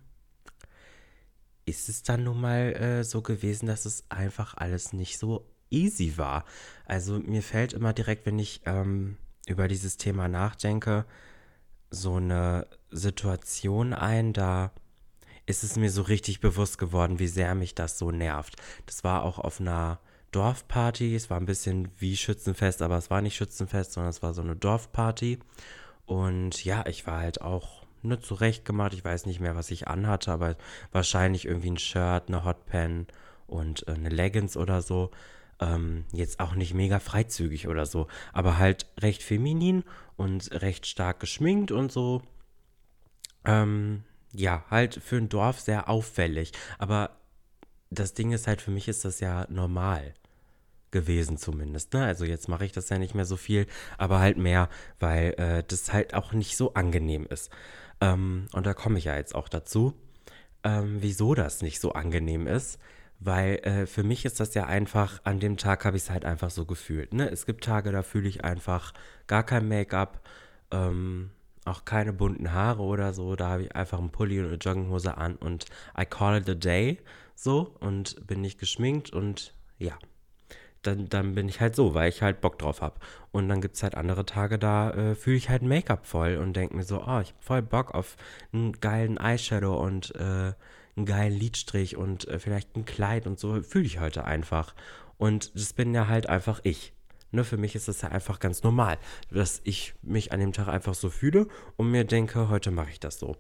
[1.65, 6.19] ist es dann nun mal äh, so gewesen, dass es einfach alles nicht so easy
[6.19, 6.45] war.
[6.85, 9.17] Also mir fällt immer direkt, wenn ich ähm,
[9.51, 11.05] über dieses Thema nachdenke,
[11.91, 14.71] so eine Situation ein, da
[15.47, 18.57] ist es mir so richtig bewusst geworden, wie sehr mich das so nervt.
[18.87, 19.99] Das war auch auf einer
[20.31, 21.17] Dorfparty.
[21.17, 24.43] Es war ein bisschen wie Schützenfest, aber es war nicht Schützenfest, sondern es war so
[24.43, 25.41] eine Dorfparty.
[26.07, 28.95] Und ja, ich war halt auch nicht zurecht gemacht.
[28.95, 30.57] Ich weiß nicht mehr, was ich anhatte, aber
[30.93, 33.09] wahrscheinlich irgendwie ein Shirt, eine Hotpan
[33.49, 35.11] und äh, eine Leggings oder so.
[35.61, 39.85] Ähm, jetzt auch nicht mega freizügig oder so, aber halt recht feminin
[40.17, 42.23] und recht stark geschminkt und so.
[43.45, 46.53] Ähm, ja, halt für ein Dorf sehr auffällig.
[46.79, 47.11] Aber
[47.91, 50.15] das Ding ist halt, für mich ist das ja normal
[50.91, 51.93] gewesen zumindest.
[51.95, 52.05] Ne?
[52.05, 53.67] Also jetzt mache ich das ja nicht mehr so viel,
[53.99, 57.51] aber halt mehr, weil äh, das halt auch nicht so angenehm ist.
[58.01, 59.95] Ähm, und da komme ich ja jetzt auch dazu,
[60.65, 62.79] ähm, wieso das nicht so angenehm ist.
[63.21, 66.25] Weil äh, für mich ist das ja einfach, an dem Tag habe ich es halt
[66.25, 67.13] einfach so gefühlt.
[67.13, 67.31] Ne?
[67.31, 68.93] Es gibt Tage, da fühle ich einfach
[69.27, 70.21] gar kein Make-up,
[70.71, 71.31] ähm,
[71.67, 73.37] auch keine bunten Haare oder so.
[73.37, 75.67] Da habe ich einfach einen Pulli und eine Jogginghose an und
[75.99, 76.99] I call it a day
[77.35, 79.99] so und bin nicht geschminkt und ja
[80.83, 82.97] dann, dann bin ich halt so, weil ich halt Bock drauf habe.
[83.33, 86.55] Und dann gibt es halt andere Tage, da äh, fühle ich halt Make-up voll und
[86.55, 88.17] denke mir so, oh, ich habe voll Bock auf
[88.53, 90.53] einen geilen Eyeshadow und äh,
[90.97, 94.75] einen geilen Lidstrich und äh, vielleicht ein Kleid und so fühle ich heute einfach.
[95.19, 96.93] Und das bin ja halt einfach ich.
[97.33, 98.99] Ne, für mich ist das ja einfach ganz normal,
[99.31, 102.99] dass ich mich an dem Tag einfach so fühle und mir denke, heute mache ich
[102.99, 103.37] das so.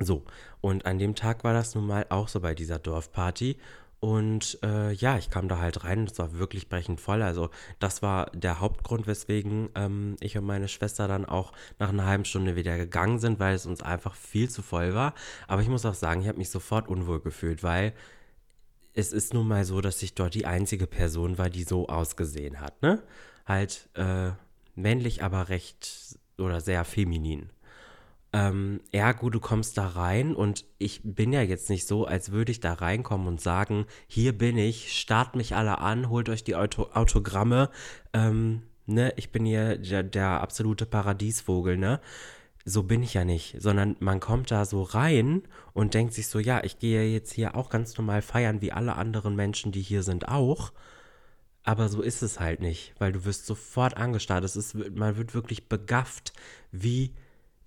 [0.00, 0.24] So,
[0.60, 3.56] und an dem Tag war das nun mal auch so bei dieser Dorfparty.
[4.00, 7.20] Und äh, ja, ich kam da halt rein, es war wirklich brechend voll.
[7.20, 12.06] Also das war der Hauptgrund, weswegen ähm, ich und meine Schwester dann auch nach einer
[12.06, 15.14] halben Stunde wieder gegangen sind, weil es uns einfach viel zu voll war.
[15.48, 17.92] Aber ich muss auch sagen, ich habe mich sofort unwohl gefühlt, weil
[18.94, 22.60] es ist nun mal so, dass ich dort die einzige Person war, die so ausgesehen
[22.60, 22.80] hat.
[22.82, 23.02] Ne?
[23.46, 24.30] Halt äh,
[24.76, 27.50] männlich, aber recht oder sehr feminin
[28.32, 32.52] ähm, ergo, du kommst da rein und ich bin ja jetzt nicht so, als würde
[32.52, 36.54] ich da reinkommen und sagen, hier bin ich, start mich alle an, holt euch die
[36.56, 37.70] Auto Autogramme,
[38.12, 42.00] ähm, ne, ich bin hier der, der absolute Paradiesvogel, ne.
[42.64, 46.38] So bin ich ja nicht, sondern man kommt da so rein und denkt sich so,
[46.38, 50.02] ja, ich gehe jetzt hier auch ganz normal feiern, wie alle anderen Menschen, die hier
[50.02, 50.72] sind, auch.
[51.62, 54.44] Aber so ist es halt nicht, weil du wirst sofort angestarrt.
[54.44, 56.34] Es ist, man wird wirklich begafft,
[56.70, 57.14] wie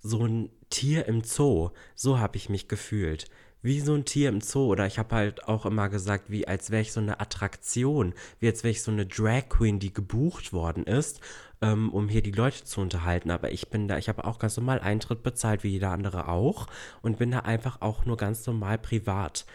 [0.02, 1.70] so ein Tier im Zoo.
[1.94, 3.26] So habe ich mich gefühlt.
[3.62, 4.66] Wie so ein Tier im Zoo.
[4.66, 8.12] Oder ich habe halt auch immer gesagt, wie als wäre ich so eine Attraktion.
[8.40, 11.20] Wie als wäre ich so eine Drag Queen, die gebucht worden ist,
[11.60, 13.30] ähm, um hier die Leute zu unterhalten.
[13.30, 16.66] Aber ich bin da, ich habe auch ganz normal Eintritt bezahlt, wie jeder andere auch.
[17.02, 19.46] Und bin da einfach auch nur ganz normal privat.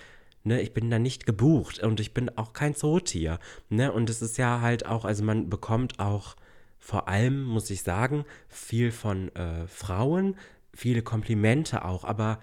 [0.45, 3.39] Ne, ich bin da nicht gebucht und ich bin auch kein Zootier.
[3.67, 3.91] Ne?
[3.91, 6.37] Und es ist ja halt auch, also man bekommt auch
[6.79, 10.35] vor allem, muss ich sagen, viel von äh, Frauen,
[10.73, 12.39] viele Komplimente auch, aber,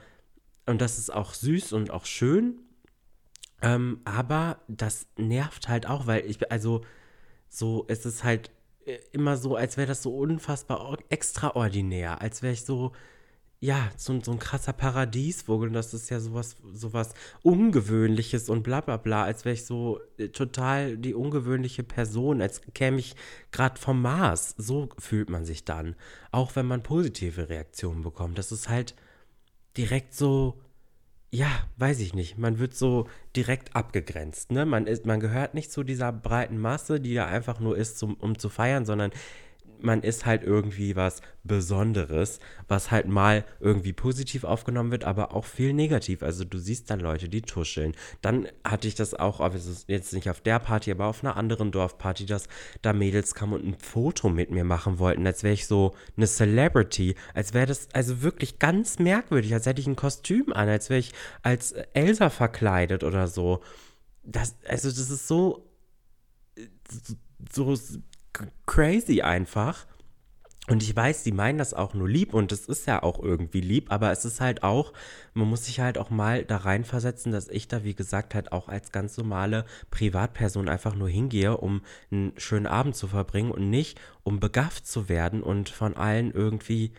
[0.67, 2.61] und das ist auch süß und auch schön,
[3.63, 6.83] ähm, aber das nervt halt auch, weil ich, also,
[7.49, 8.51] so, es ist halt
[8.85, 12.93] äh, immer so, als wäre das so unfassbar extraordinär, als wäre ich so,
[13.65, 15.69] ja, so, so ein krasser Paradiesvogel.
[15.69, 20.01] Und das ist ja sowas, sowas Ungewöhnliches und bla bla bla, als wäre ich so
[20.19, 23.17] äh, total die ungewöhnliche Person, als käme ich
[23.53, 24.55] gerade vom Mars.
[24.59, 25.97] So fühlt man sich dann.
[26.31, 28.37] Auch wenn man positive Reaktionen bekommt.
[28.37, 28.95] Das ist halt
[29.79, 30.61] direkt so,
[31.31, 31.49] ja,
[31.79, 32.37] weiß ich nicht.
[32.37, 34.53] Man wird so direkt abgegrenzt.
[34.53, 34.67] Ne?
[34.67, 38.13] Man, ist, man gehört nicht zu dieser breiten Masse, die da einfach nur ist, zum,
[38.17, 39.11] um zu feiern, sondern
[39.85, 45.45] man ist halt irgendwie was Besonderes, was halt mal irgendwie positiv aufgenommen wird, aber auch
[45.45, 46.23] viel negativ.
[46.23, 47.95] Also du siehst dann Leute, die tuscheln.
[48.23, 49.41] Dann hatte ich das auch,
[49.87, 52.49] jetzt nicht auf der Party, aber auf einer anderen Dorfparty, dass
[52.83, 56.27] da Mädels kamen und ein Foto mit mir machen wollten, als wäre ich so eine
[56.27, 60.89] Celebrity, als wäre das also wirklich ganz merkwürdig, als hätte ich ein Kostüm an, als
[60.91, 61.13] wäre ich
[61.43, 63.61] als Elsa verkleidet oder so.
[64.23, 65.69] Das, also das ist so
[67.53, 67.77] so
[68.67, 69.87] crazy einfach.
[70.67, 73.61] Und ich weiß, die meinen das auch nur lieb und es ist ja auch irgendwie
[73.61, 74.95] lieb, aber es ist halt auch,
[75.35, 78.69] man muss sich halt auch mal da reinversetzen, dass ich da, wie gesagt, halt auch
[78.69, 84.01] als ganz normale Privatperson einfach nur hingehe, um einen schönen Abend zu verbringen und nicht,
[84.23, 86.93] um begafft zu werden und von allen irgendwie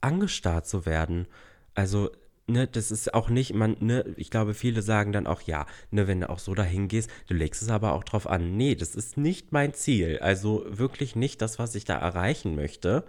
[0.00, 1.26] angestarrt zu werden.
[1.74, 2.12] Also
[2.48, 6.06] ne, das ist auch nicht, man, ne, ich glaube, viele sagen dann auch, ja, ne,
[6.08, 8.56] wenn du auch so dahin gehst, du legst es aber auch drauf an.
[8.56, 10.18] Nee, das ist nicht mein Ziel.
[10.20, 13.04] Also wirklich nicht das, was ich da erreichen möchte.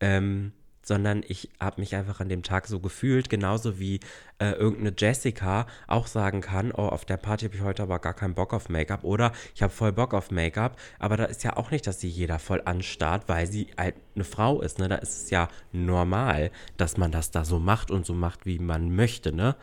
[0.00, 0.52] Ähm,
[0.88, 4.00] sondern ich habe mich einfach an dem Tag so gefühlt, genauso wie
[4.38, 8.14] äh, irgendeine Jessica auch sagen kann, oh, auf der Party habe ich heute aber gar
[8.14, 11.56] keinen Bock auf Make-up oder ich habe voll Bock auf Make-up, aber da ist ja
[11.56, 14.88] auch nicht, dass sie jeder voll anstarrt, weil sie halt eine Frau ist, ne?
[14.88, 18.58] Da ist es ja normal, dass man das da so macht und so macht, wie
[18.58, 19.56] man möchte, ne?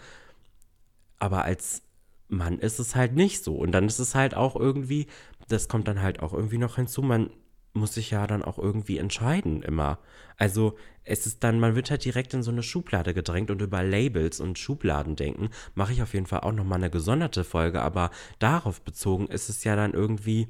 [1.17, 1.82] Aber als
[2.28, 3.55] Mann ist es halt nicht so.
[3.55, 5.07] Und dann ist es halt auch irgendwie,
[5.47, 7.32] das kommt dann halt auch irgendwie noch hinzu, man
[7.76, 9.99] muss sich ja dann auch irgendwie entscheiden immer.
[10.38, 13.84] Also es ist dann, man wird halt direkt in so eine Schublade gedrängt und über
[13.84, 18.11] Labels und Schubladen denken, mache ich auf jeden Fall auch nochmal eine gesonderte Folge, aber
[18.39, 20.47] darauf bezogen ist es ja dann irgendwie,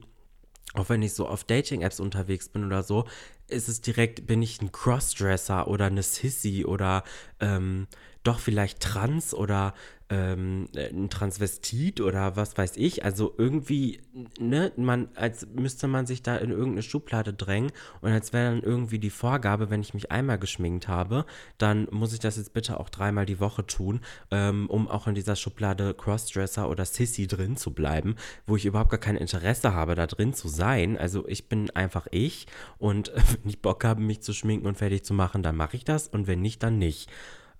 [0.73, 3.05] auch wenn ich so auf Dating-Apps unterwegs bin oder so,
[3.47, 7.03] ist es direkt, bin ich ein Crossdresser oder eine Sissy oder
[7.39, 7.87] ähm,
[8.25, 9.73] doch vielleicht trans oder
[10.09, 13.03] ähm, ein Transvestit oder was weiß ich.
[13.03, 14.01] Also irgendwie,
[14.39, 17.71] ne, man, als müsste man sich da in irgendeine Schublade drängen
[18.01, 21.25] und als wäre dann irgendwie die Vorgabe, wenn ich mich einmal geschminkt habe,
[21.57, 25.15] dann muss ich das jetzt bitte auch dreimal die Woche tun, ähm, um auch in
[25.15, 28.15] dieser Schublade Crossdresser oder Sissy drin zu bleiben,
[28.45, 30.97] wo ich überhaupt gar kein Interesse habe, da drin zu sein.
[30.97, 32.45] Also ich bin einfach ich
[32.77, 35.83] und wenn ich Bock habe, mich zu schminken und fertig zu machen, dann mache ich
[35.83, 37.09] das und wenn nicht, dann nicht.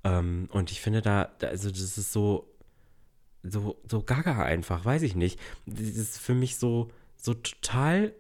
[0.06, 2.48] Ähm, und ich finde da, also das ist so,
[3.44, 5.40] so, so gaga einfach, weiß ich nicht.
[5.66, 8.14] Das ist für mich so, so total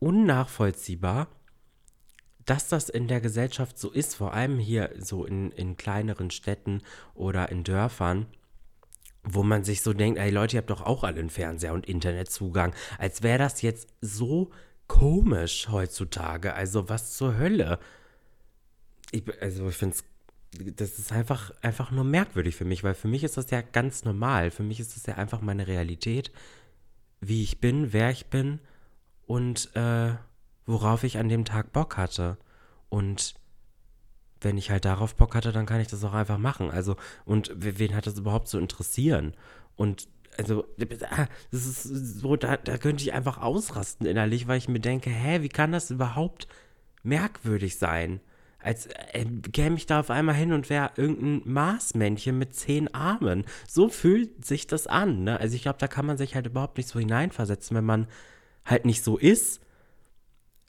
[0.00, 1.28] unnachvollziehbar,
[2.44, 6.82] dass das in der Gesellschaft so ist, vor allem hier so in, in kleineren Städten
[7.14, 8.26] oder in Dörfern,
[9.22, 11.86] wo man sich so denkt, ey Leute, ihr habt doch auch alle einen Fernseher und
[11.86, 12.74] Internetzugang.
[12.98, 14.50] Als wäre das jetzt so
[14.88, 16.54] komisch heutzutage.
[16.54, 17.78] Also was zur Hölle?
[19.12, 20.04] Ich, also ich finde es
[20.52, 24.04] das ist einfach, einfach nur merkwürdig für mich, weil für mich ist das ja ganz
[24.04, 24.50] normal.
[24.50, 26.32] Für mich ist das ja einfach meine Realität,
[27.20, 28.60] wie ich bin, wer ich bin
[29.26, 30.14] und äh,
[30.66, 32.38] worauf ich an dem Tag Bock hatte.
[32.88, 33.34] Und
[34.40, 36.70] wenn ich halt darauf Bock hatte, dann kann ich das auch einfach machen.
[36.70, 39.34] Also, und wen hat das überhaupt zu interessieren?
[39.76, 40.64] Und also,
[41.10, 45.10] ah, das ist so, da, da könnte ich einfach ausrasten innerlich, weil ich mir denke,
[45.10, 46.46] hä, wie kann das überhaupt
[47.02, 48.20] merkwürdig sein?
[48.60, 53.44] Als äh, käme ich da auf einmal hin und wäre irgendein Marsmännchen mit zehn Armen.
[53.68, 55.24] So fühlt sich das an.
[55.24, 55.38] Ne?
[55.38, 58.08] Also ich glaube, da kann man sich halt überhaupt nicht so hineinversetzen, wenn man
[58.64, 59.60] halt nicht so ist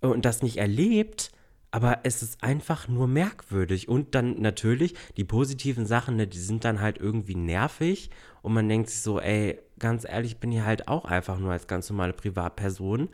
[0.02, 1.32] und das nicht erlebt.
[1.72, 3.88] Aber es ist einfach nur merkwürdig.
[3.88, 8.10] Und dann natürlich, die positiven Sachen, ne, die sind dann halt irgendwie nervig.
[8.42, 11.52] Und man denkt sich so, ey, ganz ehrlich, ich bin hier halt auch einfach nur
[11.52, 13.10] als ganz normale Privatperson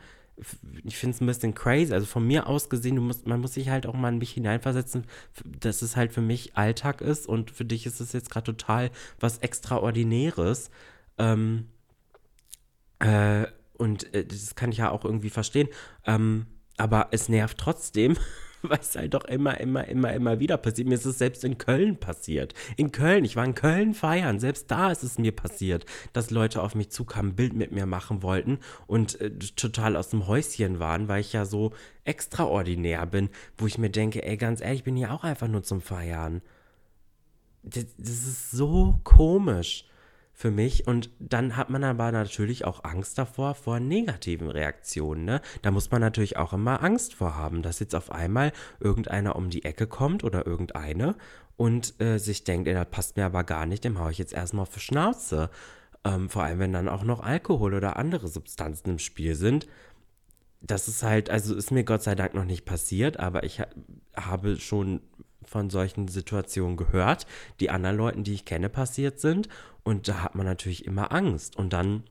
[0.83, 1.93] ich finde es ein bisschen crazy.
[1.93, 4.31] Also von mir aus gesehen, du musst, man muss sich halt auch mal in mich
[4.31, 5.05] hineinversetzen,
[5.45, 8.91] dass es halt für mich Alltag ist und für dich ist es jetzt gerade total
[9.19, 10.69] was Extraordinäres.
[11.17, 11.67] Ähm,
[12.99, 13.45] äh,
[13.77, 15.69] und äh, das kann ich ja auch irgendwie verstehen.
[16.05, 16.45] Ähm,
[16.77, 18.17] aber es nervt trotzdem,
[18.70, 20.88] weil es halt doch immer, immer, immer, immer wieder passiert.
[20.88, 22.53] Mir ist es selbst in Köln passiert.
[22.78, 24.39] In Köln, ich war in Köln feiern.
[24.39, 27.86] Selbst da ist es mir passiert, dass Leute auf mich zukamen, ein Bild mit mir
[27.86, 33.30] machen wollten und äh, total aus dem Häuschen waren, weil ich ja so extraordinär bin,
[33.57, 36.41] wo ich mir denke, ey, ganz ehrlich, ich bin hier auch einfach nur zum Feiern.
[37.63, 39.86] das, das ist so komisch
[40.36, 40.86] für mich.
[40.86, 45.23] Und dann hat man aber natürlich auch Angst davor, vor negativen Reaktionen.
[45.23, 45.41] Ne?
[45.61, 49.49] Da muss man natürlich auch immer Angst vor haben, dass jetzt auf einmal irgendeiner um
[49.49, 51.15] die Ecke kommt oder irgendeine
[51.55, 54.33] und äh, sich denkt, ey, das passt mir aber gar nicht, dem haue ich jetzt
[54.33, 55.49] erstmal auf die Schnauze.
[56.03, 59.67] Ähm, vor allem, wenn dann auch noch Alkohol oder andere Substanzen im Spiel sind.
[60.61, 63.67] Das ist halt, also ist mir Gott sei Dank noch nicht passiert, aber ich ha
[64.15, 65.01] habe schon
[65.45, 67.25] von solchen Situationen gehört,
[67.59, 69.49] die anderen Leuten, die ich kenne, passiert sind.
[69.83, 71.55] Und da hat man natürlich immer Angst.
[71.55, 72.03] Und dann,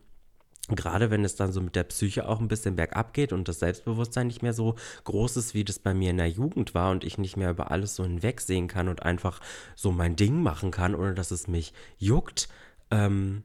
[0.68, 3.58] gerade wenn es dann so mit der Psyche auch ein bisschen bergab geht und das
[3.58, 7.04] Selbstbewusstsein nicht mehr so groß ist, wie das bei mir in der Jugend war und
[7.04, 9.40] ich nicht mehr über alles so hinwegsehen kann und einfach
[9.74, 12.48] so mein Ding machen kann, ohne dass es mich juckt,
[12.90, 13.42] ähm,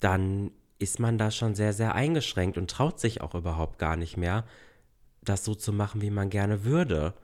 [0.00, 4.16] dann ist man da schon sehr, sehr eingeschränkt und traut sich auch überhaupt gar nicht
[4.16, 4.44] mehr,
[5.22, 7.14] das so zu machen, wie man gerne würde.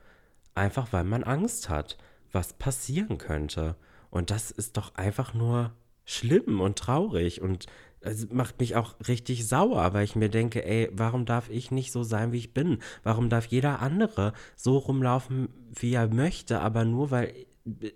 [0.54, 1.98] Einfach weil man Angst hat,
[2.30, 3.76] was passieren könnte.
[4.10, 5.72] Und das ist doch einfach nur
[6.04, 7.66] schlimm und traurig und
[8.00, 11.92] es macht mich auch richtig sauer, weil ich mir denke, ey, warum darf ich nicht
[11.92, 12.78] so sein, wie ich bin?
[13.04, 17.32] Warum darf jeder andere so rumlaufen, wie er möchte, aber nur weil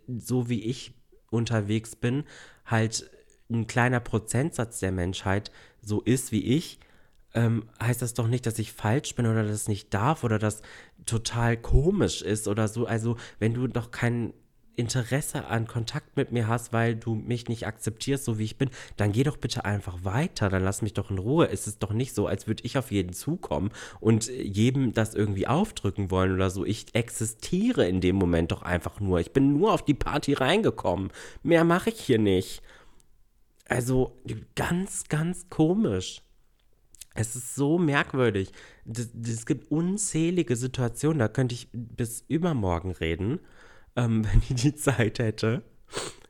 [0.06, 0.94] so wie ich
[1.30, 2.22] unterwegs bin,
[2.64, 3.10] halt
[3.50, 5.50] ein kleiner Prozentsatz der Menschheit
[5.82, 6.78] so ist wie ich,
[7.36, 10.62] ähm, heißt das doch nicht, dass ich falsch bin oder das nicht darf oder das
[11.04, 12.86] total komisch ist oder so.
[12.86, 14.32] Also, wenn du doch kein
[14.74, 18.70] Interesse an Kontakt mit mir hast, weil du mich nicht akzeptierst, so wie ich bin,
[18.96, 21.48] dann geh doch bitte einfach weiter, dann lass mich doch in Ruhe.
[21.50, 23.70] Es ist doch nicht so, als würde ich auf jeden zukommen
[24.00, 26.64] und jedem das irgendwie aufdrücken wollen oder so.
[26.64, 29.20] Ich existiere in dem Moment doch einfach nur.
[29.20, 31.10] Ich bin nur auf die Party reingekommen.
[31.42, 32.62] Mehr mache ich hier nicht.
[33.68, 34.16] Also
[34.54, 36.22] ganz, ganz komisch.
[37.16, 38.52] Es ist so merkwürdig.
[38.84, 43.40] Es gibt unzählige Situationen, da könnte ich bis übermorgen reden,
[43.96, 45.62] ähm, wenn ich die Zeit hätte.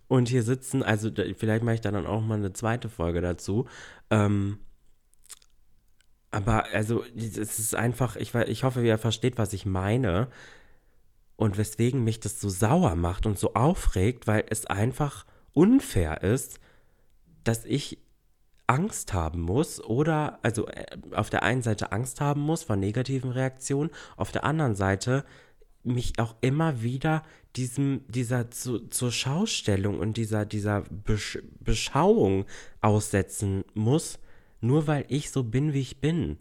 [0.09, 3.67] Und hier sitzen, also vielleicht mache ich dann auch mal eine zweite Folge dazu.
[4.11, 4.59] Ähm,
[6.31, 10.29] aber also, es ist einfach, ich, ich hoffe, ihr versteht, was ich meine.
[11.37, 16.61] Und weswegen mich das so sauer macht und so aufregt, weil es einfach unfair ist,
[17.45, 17.99] dass ich
[18.67, 23.31] Angst haben muss oder, also äh, auf der einen Seite Angst haben muss vor negativen
[23.31, 25.25] Reaktionen, auf der anderen Seite
[25.85, 27.23] mich auch immer wieder
[27.55, 32.45] diesem, dieser zu, zur Schaustellung und dieser, dieser Besch Beschauung
[32.81, 34.19] aussetzen muss,
[34.61, 36.39] nur weil ich so bin, wie ich bin.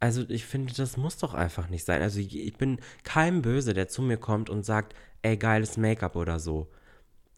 [0.00, 2.02] Also ich finde, das muss doch einfach nicht sein.
[2.02, 6.14] Also ich, ich bin kein Böse, der zu mir kommt und sagt, ey, geiles Make-up
[6.14, 6.68] oder so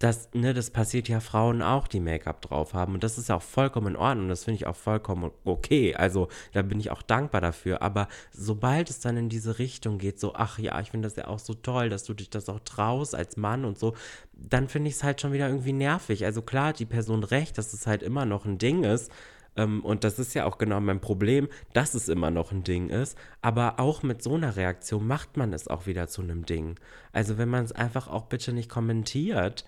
[0.00, 2.94] das, ne, das passiert ja Frauen auch, die Make-up drauf haben.
[2.94, 4.30] Und das ist ja auch vollkommen in Ordnung.
[4.30, 5.94] Das finde ich auch vollkommen okay.
[5.94, 7.82] Also da bin ich auch dankbar dafür.
[7.82, 11.28] Aber sobald es dann in diese Richtung geht, so, ach ja, ich finde das ja
[11.28, 13.94] auch so toll, dass du dich das auch traust als Mann und so,
[14.32, 16.24] dann finde ich es halt schon wieder irgendwie nervig.
[16.24, 19.12] Also klar hat die Person recht, dass es halt immer noch ein Ding ist.
[19.54, 22.88] Ähm, und das ist ja auch genau mein Problem, dass es immer noch ein Ding
[22.88, 23.18] ist.
[23.42, 26.76] Aber auch mit so einer Reaktion macht man es auch wieder zu einem Ding.
[27.12, 29.66] Also wenn man es einfach auch bitte nicht kommentiert,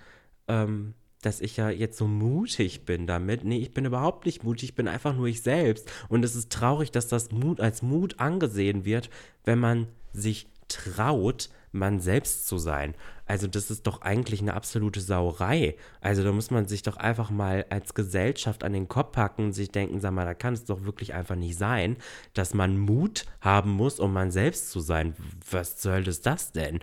[0.48, 3.44] ähm, dass ich ja jetzt so mutig bin damit.
[3.44, 5.90] Nee, ich bin überhaupt nicht mutig, ich bin einfach nur ich selbst.
[6.08, 9.08] Und es ist traurig, dass das Mut als Mut angesehen wird,
[9.44, 12.94] wenn man sich traut, man selbst zu sein.
[13.24, 15.76] Also das ist doch eigentlich eine absolute Sauerei.
[16.00, 19.52] Also da muss man sich doch einfach mal als Gesellschaft an den Kopf packen und
[19.52, 21.96] sich denken, sag mal, da kann es doch wirklich einfach nicht sein,
[22.34, 25.14] dass man Mut haben muss, um man selbst zu sein.
[25.50, 26.80] Was soll das denn?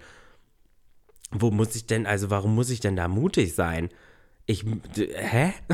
[1.31, 3.89] Wo muss ich denn, also warum muss ich denn da mutig sein?
[4.45, 4.65] Ich,
[4.95, 5.53] hä?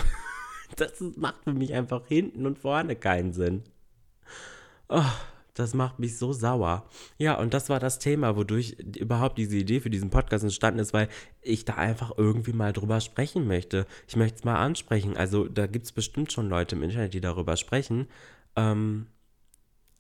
[0.78, 3.64] Das macht für mich einfach hinten und vorne keinen Sinn.
[4.90, 5.04] Oh,
[5.54, 6.90] das macht mich so sauer.
[7.18, 10.92] Ja, und das war das Thema, wodurch überhaupt diese Idee für diesen Podcast entstanden ist,
[10.92, 11.08] weil
[11.42, 13.86] ich da einfach irgendwie mal drüber sprechen möchte.
[14.08, 15.16] Ich möchte es mal ansprechen.
[15.16, 18.08] Also da gibt es bestimmt schon Leute im Internet, die darüber sprechen.
[18.58, 19.08] Ähm,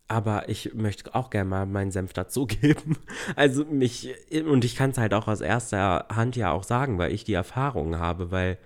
[0.08, 2.98] aber ich möchte auch gerne mal meinen Senf dazugeben.
[3.36, 4.14] Also mich,
[4.46, 7.34] und ich kann es halt auch aus erster Hand ja auch sagen, weil ich die
[7.34, 8.58] Erfahrung habe, weil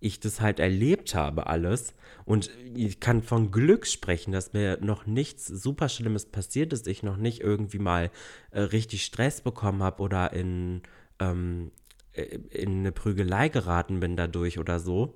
[0.00, 1.94] ich das halt erlebt habe alles.
[2.24, 6.86] Und ich kann von Glück sprechen, dass mir noch nichts super Schlimmes passiert ist.
[6.86, 8.10] Ich noch nicht irgendwie mal
[8.50, 10.82] äh, richtig Stress bekommen habe oder in,
[11.18, 11.72] ähm,
[12.12, 15.14] äh, in eine Prügelei geraten bin dadurch oder so.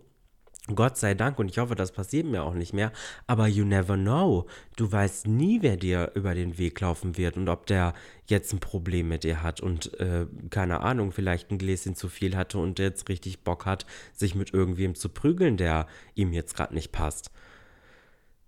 [0.69, 2.93] Gott sei Dank und ich hoffe, das passiert mir auch nicht mehr.
[3.27, 4.47] Aber you never know.
[4.77, 7.95] Du weißt nie, wer dir über den Weg laufen wird und ob der
[8.27, 12.37] jetzt ein Problem mit dir hat und äh, keine Ahnung, vielleicht ein Gläschen zu viel
[12.37, 16.75] hatte und jetzt richtig Bock hat, sich mit irgendwem zu prügeln, der ihm jetzt gerade
[16.75, 17.33] nicht passt.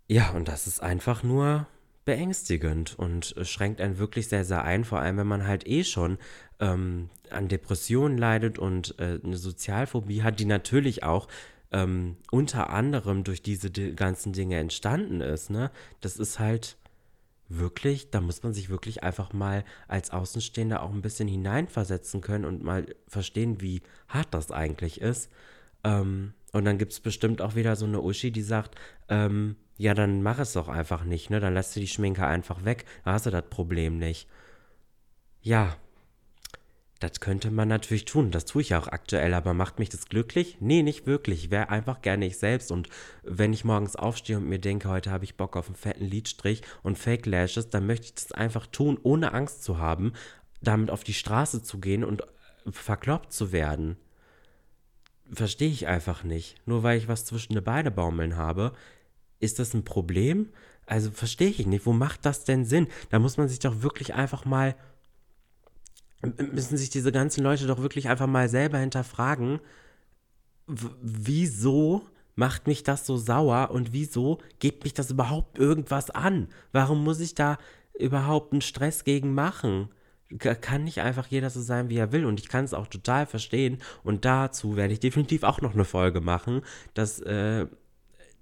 [0.07, 1.67] Ja, und das ist einfach nur
[2.05, 6.19] beängstigend und schränkt einen wirklich sehr, sehr ein, vor allem wenn man halt eh schon
[6.61, 11.27] ähm, an Depressionen leidet und äh, eine Sozialphobie hat, die natürlich auch
[11.75, 15.73] ähm, unter anderem durch diese ganzen Dinge entstanden ist, ne?
[16.01, 16.77] Das ist halt
[17.49, 22.45] wirklich, da muss man sich wirklich einfach mal als Außenstehender auch ein bisschen hineinversetzen können
[22.45, 25.31] und mal verstehen, wie hart das eigentlich ist.
[25.83, 28.77] Ähm, und dann gibt es bestimmt auch wieder so eine Uschi, die sagt,
[29.09, 31.41] ähm, ja, dann mach es doch einfach nicht, ne?
[31.41, 34.29] Dann lässt du die Schminke einfach weg, da hast du das Problem nicht.
[35.43, 35.77] Ja,
[37.01, 40.59] das könnte man natürlich tun, das tue ich auch aktuell, aber macht mich das glücklich?
[40.61, 41.45] Nee, nicht wirklich.
[41.45, 42.89] Ich wäre einfach gerne ich selbst und
[43.23, 46.63] wenn ich morgens aufstehe und mir denke, heute habe ich Bock auf einen fetten Lidstrich
[46.83, 50.13] und Fake Lashes, dann möchte ich das einfach tun, ohne Angst zu haben,
[50.63, 52.23] damit auf die Straße zu gehen und
[52.71, 53.97] verkloppt zu werden.
[55.33, 56.57] Verstehe ich einfach nicht.
[56.67, 58.73] Nur weil ich was zwischen die Beine baumeln habe,
[59.41, 60.51] ist das ein Problem?
[60.87, 61.87] Also verstehe ich nicht.
[61.87, 62.89] Wo macht das denn Sinn?
[63.11, 64.77] Da muss man sich doch wirklich einfach mal
[66.53, 69.61] müssen sich diese ganzen Leute doch wirklich einfach mal selber hinterfragen,
[70.67, 72.03] wieso
[72.37, 76.49] macht mich das so sauer und wieso geht mich das überhaupt irgendwas an?
[76.73, 77.59] Warum muss ich da
[77.99, 79.89] überhaupt einen Stress gegen machen?
[80.39, 82.25] Kann nicht einfach jeder so sein, wie er will.
[82.25, 83.79] Und ich kann es auch total verstehen.
[84.03, 86.63] Und dazu werde ich definitiv auch noch eine Folge machen,
[86.95, 87.67] dass äh,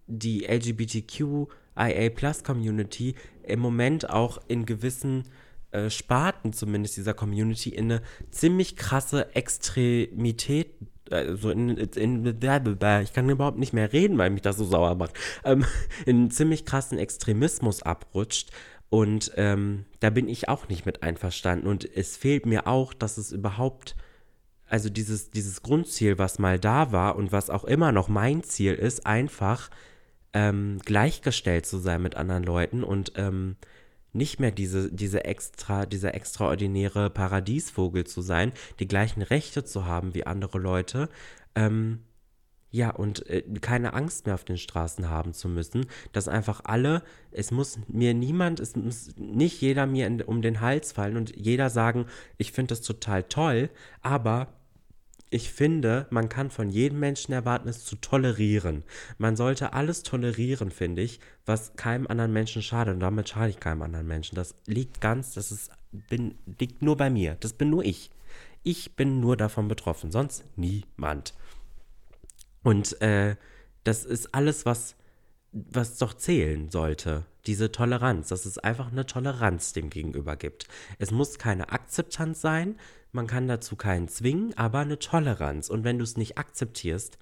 [0.07, 5.24] die LGBTQIA Plus Community im Moment auch in gewissen
[5.73, 10.75] äh, Sparten zumindest dieser Community in eine ziemlich krasse Extremität
[11.11, 15.14] also in, in, ich kann überhaupt nicht mehr reden, weil mich das so sauer macht,
[15.45, 15.64] ähm,
[16.07, 18.51] in einen ziemlich krassen Extremismus abrutscht.
[18.89, 21.66] Und ähm, da bin ich auch nicht mit einverstanden.
[21.66, 23.97] Und es fehlt mir auch, dass es überhaupt,
[24.68, 28.75] also dieses, dieses Grundziel, was mal da war und was auch immer noch mein Ziel
[28.75, 29.70] ist, einfach
[30.35, 33.57] ähm, gleichgestellt zu sein mit anderen Leuten und ähm,
[34.13, 40.15] nicht mehr diese, diese extra, dieser extraordinäre Paradiesvogel zu sein, die gleichen Rechte zu haben
[40.15, 41.09] wie andere Leute,
[41.55, 42.01] ähm,
[42.73, 47.03] ja, und äh, keine Angst mehr auf den Straßen haben zu müssen, dass einfach alle,
[47.31, 51.37] es muss mir niemand, es muss nicht jeder mir in, um den Hals fallen und
[51.37, 52.07] jeder sagen,
[52.39, 53.69] ich finde das total toll,
[54.01, 54.49] aber
[55.33, 58.85] ich finde, man kann von jedem Menschen erwarten, es zu tolerieren.
[59.16, 62.95] Man sollte alles tolerieren, finde ich, was keinem anderen Menschen schadet.
[62.95, 64.35] Und damit schade ich keinem anderen Menschen.
[64.37, 67.37] Das liegt ganz, das ist, bin, liegt nur bei mir.
[67.41, 68.11] Das bin nur ich.
[68.62, 71.33] Ich bin nur davon betroffen, sonst niemand.
[72.62, 73.37] Und äh,
[73.85, 74.97] das ist alles, was,
[75.51, 77.24] was doch zählen sollte.
[77.47, 80.68] Diese Toleranz, dass es einfach eine Toleranz dem Gegenüber gibt.
[80.99, 82.76] Es muss keine Akzeptanz sein,
[83.13, 85.69] man kann dazu keinen zwingen, aber eine Toleranz.
[85.69, 87.19] Und wenn du es nicht akzeptierst,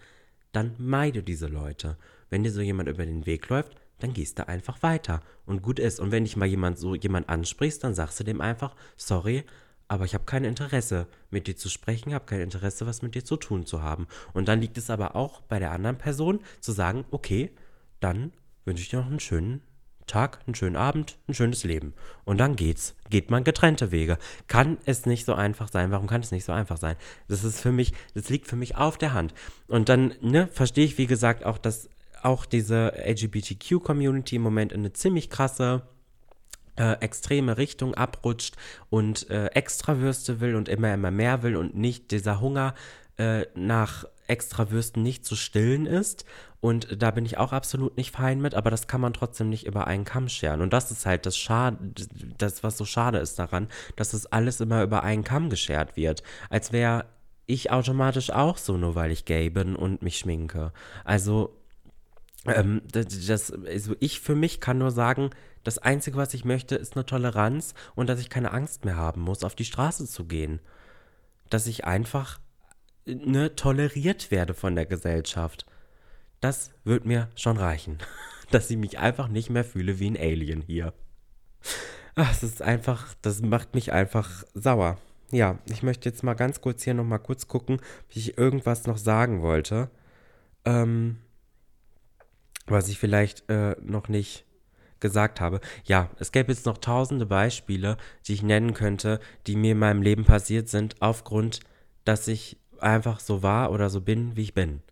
[0.53, 1.97] dann meide diese Leute.
[2.28, 5.78] Wenn dir so jemand über den Weg läuft, dann gehst du einfach weiter und gut
[5.78, 6.01] ist.
[6.01, 9.45] Und wenn dich mal jemand so jemand ansprichst, dann sagst du dem einfach, sorry,
[9.88, 13.24] aber ich habe kein Interesse, mit dir zu sprechen, habe kein Interesse, was mit dir
[13.24, 14.07] zu tun zu haben.
[14.32, 17.51] Und dann liegt es aber auch bei der anderen Person zu sagen, okay,
[17.99, 18.32] dann
[18.64, 19.62] wünsche ich dir noch einen schönen
[20.11, 21.94] Tag, einen schönen Abend, ein schönes Leben.
[22.24, 22.94] Und dann geht's.
[23.08, 24.18] Geht man getrennte Wege.
[24.48, 25.90] Kann es nicht so einfach sein?
[25.90, 26.96] Warum kann es nicht so einfach sein?
[27.28, 29.34] Das ist für mich, das liegt für mich auf der Hand.
[29.68, 31.88] Und dann, ne, verstehe ich, wie gesagt, auch, dass
[32.22, 35.82] auch diese LGBTQ-Community im Moment in eine ziemlich krasse
[36.76, 38.56] äh, extreme Richtung abrutscht
[38.90, 42.74] und äh, Extrawürste will und immer, immer mehr will und nicht dieser Hunger
[43.20, 46.24] äh, nach Extrawürsten nicht zu stillen ist
[46.60, 49.66] und da bin ich auch absolut nicht fein mit, aber das kann man trotzdem nicht
[49.66, 50.62] über einen Kamm scheren.
[50.62, 51.78] Und das ist halt das Schade,
[52.38, 56.22] das, was so schade ist daran, dass das alles immer über einen Kamm geschert wird.
[56.48, 57.06] Als wäre
[57.46, 60.72] ich automatisch auch so, nur weil ich gay bin und mich schminke.
[61.04, 61.56] Also,
[62.46, 65.30] ähm, das, das, also ich für mich kann nur sagen,
[65.64, 69.20] das Einzige, was ich möchte, ist eine Toleranz und dass ich keine Angst mehr haben
[69.22, 70.60] muss, auf die Straße zu gehen.
[71.50, 72.38] Dass ich einfach
[73.14, 75.66] ne, toleriert werde von der Gesellschaft.
[76.40, 77.98] Das wird mir schon reichen.
[78.50, 80.92] Dass ich mich einfach nicht mehr fühle wie ein Alien hier.
[82.16, 84.98] Ach, es ist einfach, das macht mich einfach sauer.
[85.30, 88.98] Ja, ich möchte jetzt mal ganz kurz hier nochmal kurz gucken, wie ich irgendwas noch
[88.98, 89.90] sagen wollte.
[90.64, 91.18] Ähm,
[92.66, 94.44] was ich vielleicht äh, noch nicht
[95.00, 95.61] gesagt habe.
[95.84, 97.96] Ja, es gäbe jetzt noch tausende Beispiele,
[98.26, 101.61] die ich nennen könnte, die mir in meinem Leben passiert sind, aufgrund,
[102.04, 104.82] dass ich einfach so war oder so bin, wie ich bin.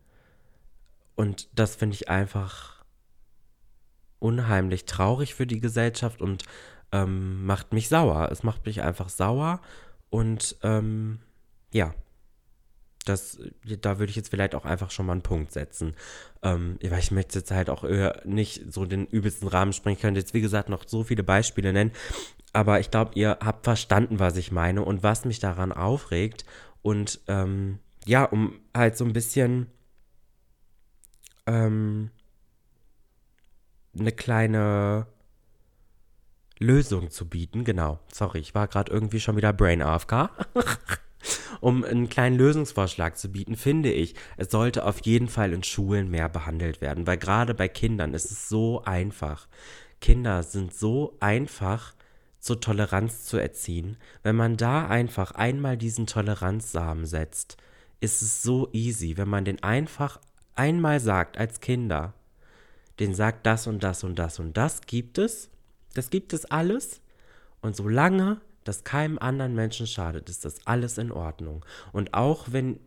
[1.17, 2.85] Und das finde ich einfach
[4.19, 6.45] unheimlich traurig für die Gesellschaft und
[6.93, 8.29] ähm, macht mich sauer.
[8.31, 9.61] Es macht mich einfach sauer
[10.11, 11.19] und ähm,
[11.73, 11.95] ja,
[13.05, 13.39] das,
[13.81, 15.95] da würde ich jetzt vielleicht auch einfach schon mal einen Punkt setzen.
[16.43, 17.85] Ähm, weil ich möchte jetzt halt auch
[18.25, 19.97] nicht so den übelsten Rahmen springen.
[19.97, 21.93] Ich könnte jetzt, wie gesagt, noch so viele Beispiele nennen.
[22.53, 26.45] Aber ich glaube, ihr habt verstanden, was ich meine und was mich daran aufregt.
[26.83, 29.67] Und ähm, ja, um halt so ein bisschen
[31.47, 32.11] ähm,
[33.99, 35.07] eine kleine
[36.59, 37.65] Lösung zu bieten.
[37.65, 40.31] Genau, sorry, ich war gerade irgendwie schon wieder Brain AFK.
[41.61, 46.11] um einen kleinen Lösungsvorschlag zu bieten, finde ich, es sollte auf jeden Fall in Schulen
[46.11, 49.49] mehr behandelt werden, weil gerade bei Kindern ist es so einfach.
[50.01, 51.95] Kinder sind so einfach
[52.41, 53.97] zur Toleranz zu erziehen.
[54.23, 57.57] Wenn man da einfach einmal diesen Toleranzsamen setzt,
[58.01, 60.21] ist es so easy, wenn man den einfach
[60.55, 62.15] einmal sagt als Kinder,
[63.01, 65.51] den sagt das und das und das und das gibt es,
[65.95, 67.01] das gibt es alles
[67.61, 71.65] und solange das keinem anderen Menschen schadet, ist das alles in Ordnung.
[71.93, 72.79] Und auch wenn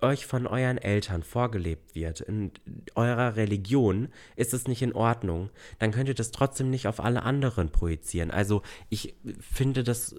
[0.00, 2.52] euch von euren Eltern vorgelebt wird, in
[2.94, 7.22] eurer Religion ist es nicht in Ordnung, dann könnt ihr das trotzdem nicht auf alle
[7.22, 8.30] anderen projizieren.
[8.30, 10.16] Also ich finde das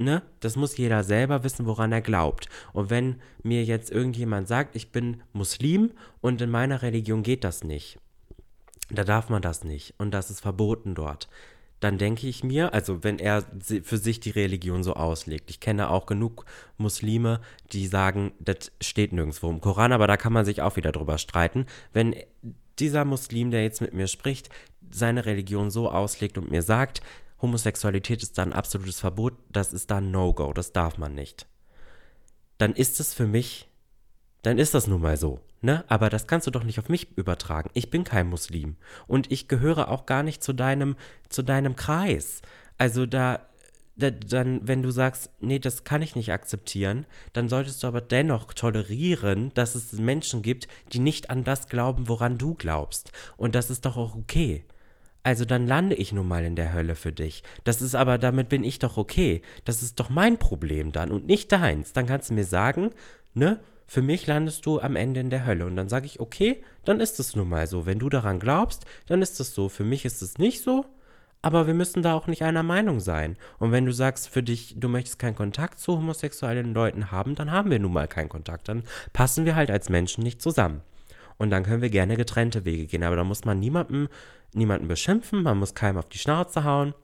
[0.00, 2.48] ne, das muss jeder selber wissen, woran er glaubt.
[2.72, 7.62] Und wenn mir jetzt irgendjemand sagt, ich bin Muslim und in meiner Religion geht das
[7.62, 7.98] nicht,
[8.90, 11.28] da darf man das nicht und das ist verboten dort,
[11.80, 13.44] dann denke ich mir, also wenn er
[13.82, 16.44] für sich die Religion so auslegt, ich kenne auch genug
[16.76, 17.40] Muslime,
[17.72, 21.16] die sagen, das steht nirgendwo im Koran, aber da kann man sich auch wieder drüber
[21.16, 21.66] streiten.
[21.92, 22.14] Wenn
[22.78, 24.50] dieser Muslim, der jetzt mit mir spricht,
[24.90, 27.00] seine Religion so auslegt und mir sagt,
[27.40, 31.46] Homosexualität ist da ein absolutes Verbot, das ist da ein No-Go, das darf man nicht.
[32.58, 33.68] Dann ist es für mich,
[34.42, 35.40] dann ist das nun mal so.
[35.62, 35.84] Ne?
[35.88, 37.70] Aber das kannst du doch nicht auf mich übertragen.
[37.74, 38.76] Ich bin kein Muslim.
[39.06, 40.96] Und ich gehöre auch gar nicht zu deinem,
[41.28, 42.40] zu deinem Kreis.
[42.78, 43.40] Also da,
[43.96, 47.04] da, dann, wenn du sagst, nee, das kann ich nicht akzeptieren,
[47.34, 52.08] dann solltest du aber dennoch tolerieren, dass es Menschen gibt, die nicht an das glauben,
[52.08, 53.12] woran du glaubst.
[53.36, 54.64] Und das ist doch auch okay.
[55.22, 57.42] Also dann lande ich nun mal in der Hölle für dich.
[57.64, 59.42] Das ist aber, damit bin ich doch okay.
[59.66, 61.92] Das ist doch mein Problem dann und nicht deins.
[61.92, 62.90] Dann kannst du mir sagen,
[63.34, 63.60] ne,
[63.90, 65.66] für mich landest du am Ende in der Hölle.
[65.66, 67.86] Und dann sage ich, okay, dann ist es nun mal so.
[67.86, 69.68] Wenn du daran glaubst, dann ist es so.
[69.68, 70.86] Für mich ist es nicht so,
[71.42, 73.36] aber wir müssen da auch nicht einer Meinung sein.
[73.58, 77.50] Und wenn du sagst, für dich, du möchtest keinen Kontakt zu homosexuellen Leuten haben, dann
[77.50, 78.68] haben wir nun mal keinen Kontakt.
[78.68, 80.82] Dann passen wir halt als Menschen nicht zusammen.
[81.36, 83.02] Und dann können wir gerne getrennte Wege gehen.
[83.02, 84.06] Aber da muss man niemandem,
[84.54, 86.94] niemanden beschimpfen, man muss keinem auf die Schnauze hauen.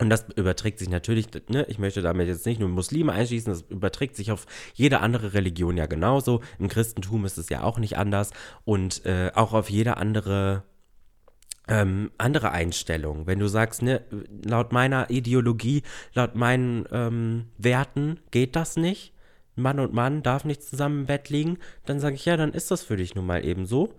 [0.00, 3.62] Und das überträgt sich natürlich, ne, ich möchte damit jetzt nicht nur Muslime einschließen, das
[3.68, 6.40] überträgt sich auf jede andere Religion ja genauso.
[6.58, 8.30] Im Christentum ist es ja auch nicht anders
[8.64, 10.62] und äh, auch auf jede andere
[11.68, 13.26] ähm, andere Einstellung.
[13.26, 14.00] Wenn du sagst, ne,
[14.42, 15.82] laut meiner Ideologie,
[16.14, 19.12] laut meinen ähm, Werten geht das nicht,
[19.54, 22.70] Mann und Mann darf nicht zusammen im Bett liegen, dann sage ich, ja, dann ist
[22.70, 23.92] das für dich nun mal eben so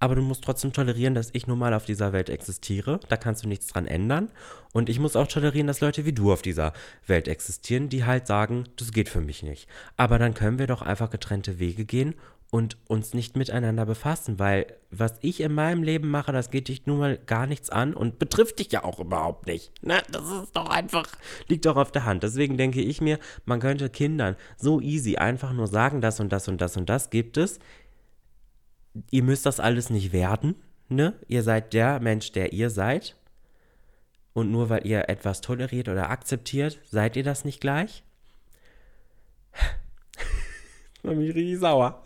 [0.00, 3.00] aber du musst trotzdem tolerieren, dass ich nun mal auf dieser Welt existiere.
[3.08, 4.30] Da kannst du nichts dran ändern.
[4.72, 6.72] Und ich muss auch tolerieren, dass Leute wie du auf dieser
[7.06, 9.68] Welt existieren, die halt sagen, das geht für mich nicht.
[9.96, 12.14] Aber dann können wir doch einfach getrennte Wege gehen
[12.50, 16.86] und uns nicht miteinander befassen, weil was ich in meinem Leben mache, das geht dich
[16.86, 19.70] nun mal gar nichts an und betrifft dich ja auch überhaupt nicht.
[19.82, 20.00] Ne?
[20.10, 21.06] Das ist doch einfach,
[21.48, 22.22] liegt doch auf der Hand.
[22.22, 26.48] Deswegen denke ich mir, man könnte Kindern so easy einfach nur sagen, das und das
[26.48, 27.58] und das und das gibt es
[29.10, 30.56] ihr müsst das alles nicht werden,
[30.88, 31.14] ne?
[31.26, 33.16] Ihr seid der Mensch, der ihr seid.
[34.32, 38.04] Und nur weil ihr etwas toleriert oder akzeptiert, seid ihr das nicht gleich?
[41.02, 42.04] Mach mich richtig sauer.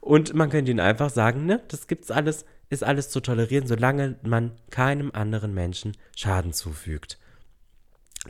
[0.00, 4.18] Und man könnte ihnen einfach sagen, ne, das gibt's alles, ist alles zu tolerieren, solange
[4.22, 7.18] man keinem anderen Menschen Schaden zufügt.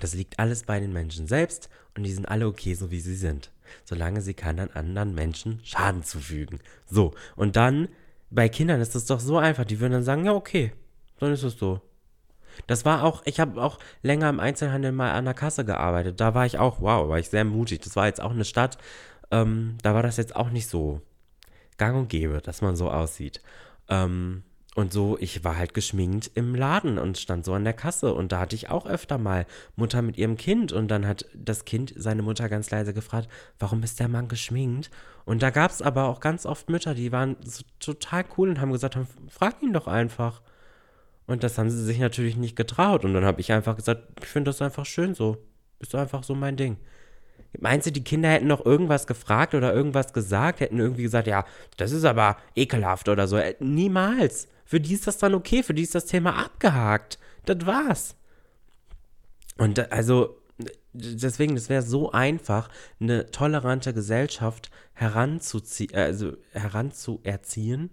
[0.01, 3.17] Das liegt alles bei den Menschen selbst und die sind alle okay, so wie sie
[3.17, 3.51] sind
[3.85, 6.61] solange sie keinen anderen Menschen Schaden zufügen.
[6.87, 7.89] So, und dann,
[8.31, 10.73] bei Kindern ist das doch so einfach, die würden dann sagen, ja, okay,
[11.19, 11.81] dann ist es so.
[12.67, 16.21] Das war auch, ich habe auch länger im Einzelhandel mal an der Kasse gearbeitet.
[16.21, 17.81] Da war ich auch, wow, war ich sehr mutig.
[17.81, 18.79] Das war jetzt auch eine Stadt,
[19.31, 21.01] ähm, da war das jetzt auch nicht so
[21.77, 23.41] gang und gäbe, dass man so aussieht.
[23.89, 24.43] Ähm,
[24.79, 28.15] und so, ich war halt geschminkt im Laden und stand so an der Kasse.
[28.15, 30.71] Und da hatte ich auch öfter mal Mutter mit ihrem Kind.
[30.71, 34.89] Und dann hat das Kind seine Mutter ganz leise gefragt, warum ist der Mann geschminkt?
[35.25, 38.61] Und da gab es aber auch ganz oft Mütter, die waren so total cool und
[38.61, 38.97] haben gesagt,
[39.29, 40.43] frag ihn doch einfach.
[41.27, 43.05] Und das haben sie sich natürlich nicht getraut.
[43.05, 45.39] Und dann habe ich einfach gesagt, ich finde das einfach schön so.
[45.81, 46.77] Ist einfach so mein Ding.
[47.59, 51.45] Meinst du, die Kinder hätten noch irgendwas gefragt oder irgendwas gesagt, hätten irgendwie gesagt, ja,
[51.77, 53.39] das ist aber ekelhaft oder so?
[53.39, 54.47] Äh, niemals.
[54.69, 57.19] Für die ist das dann okay, für die ist das Thema abgehakt.
[57.47, 58.17] Das war's.
[59.57, 60.43] Und also,
[60.93, 62.69] deswegen, das wäre so einfach,
[63.01, 67.89] eine tolerante Gesellschaft heranzuziehen, also heranzuerziehen.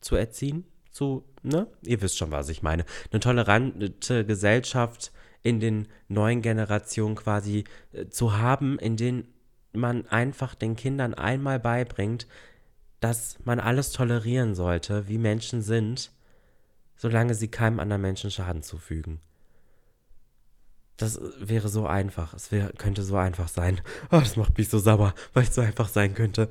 [0.00, 0.64] Zu erziehen?
[0.92, 1.66] Zu, ne?
[1.82, 2.84] Ihr wisst schon, was ich meine.
[3.10, 5.10] Eine tolerante Gesellschaft
[5.42, 9.34] in den neuen Generationen quasi äh, zu haben, in denen
[9.72, 12.28] man einfach den Kindern einmal beibringt,
[13.00, 16.10] dass man alles tolerieren sollte, wie Menschen sind,
[16.96, 19.20] solange sie keinem anderen Menschen Schaden zufügen.
[20.96, 22.34] Das wäre so einfach.
[22.34, 23.80] Es wär, könnte so einfach sein.
[24.10, 26.50] Oh, das macht mich so sauer, weil es so einfach sein könnte.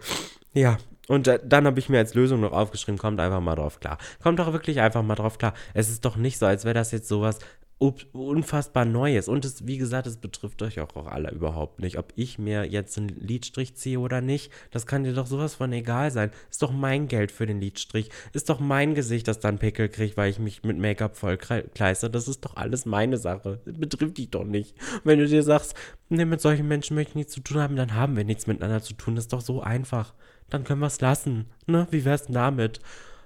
[0.53, 3.79] Ja, und äh, dann habe ich mir als Lösung noch aufgeschrieben, kommt einfach mal drauf
[3.79, 3.97] klar.
[4.21, 5.53] Kommt doch wirklich einfach mal drauf klar.
[5.73, 7.39] Es ist doch nicht so, als wäre das jetzt sowas
[7.79, 9.27] unfassbar Neues.
[9.27, 11.99] Und es, wie gesagt, es betrifft euch auch, auch alle überhaupt nicht.
[11.99, 15.71] Ob ich mir jetzt einen Liedstrich ziehe oder nicht, das kann dir doch sowas von
[15.71, 16.31] egal sein.
[16.49, 18.09] Ist doch mein Geld für den Liedstrich.
[18.33, 22.09] Ist doch mein Gesicht, das dann Pickel kriegt, weil ich mich mit Make-up voll kleister.
[22.09, 23.61] Das ist doch alles meine Sache.
[23.65, 24.75] Das betrifft dich doch nicht.
[25.03, 25.75] wenn du dir sagst,
[26.09, 28.81] nee, mit solchen Menschen möchte ich nichts zu tun haben, dann haben wir nichts miteinander
[28.81, 29.15] zu tun.
[29.15, 30.15] Das ist doch so einfach.
[30.49, 31.45] Dann können wir es lassen.
[31.67, 31.87] Ne?
[31.91, 32.79] Wie wär's denn damit?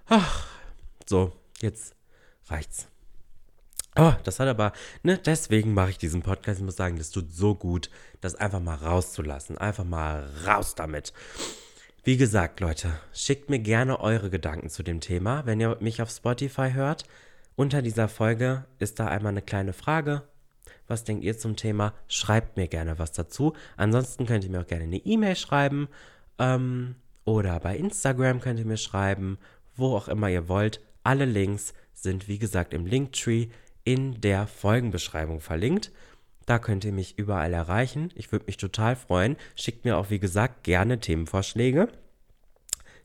[0.08, 0.48] Ach,
[1.06, 1.96] so, jetzt
[2.48, 2.92] reicht's.
[3.98, 4.72] Oh, das hat aber,
[5.04, 6.60] ne, deswegen mache ich diesen Podcast.
[6.60, 7.90] Ich muss sagen, das tut so gut,
[8.22, 9.58] das einfach mal rauszulassen.
[9.58, 11.12] Einfach mal raus damit.
[12.04, 16.10] Wie gesagt, Leute, schickt mir gerne eure Gedanken zu dem Thema, wenn ihr mich auf
[16.10, 17.04] Spotify hört.
[17.56, 20.24] Unter dieser Folge ist da einmal eine kleine Frage.
[20.88, 21.94] Was denkt ihr zum Thema?
[22.08, 23.54] Schreibt mir gerne was dazu.
[23.78, 25.90] Ansonsten könnt ihr mir auch gerne eine E-Mail schreiben.
[26.40, 29.38] Ähm, oder bei Instagram könnt ihr mir schreiben.
[29.76, 30.82] Wo auch immer ihr wollt.
[31.04, 33.50] Alle Links sind, wie gesagt, im Linktree
[33.84, 35.92] in der Folgenbeschreibung verlinkt.
[36.46, 38.12] Da könnt ihr mich überall erreichen.
[38.16, 39.38] Ich würde mich total freuen.
[39.56, 41.88] Schickt mir auch, wie gesagt, gerne Themenvorschläge.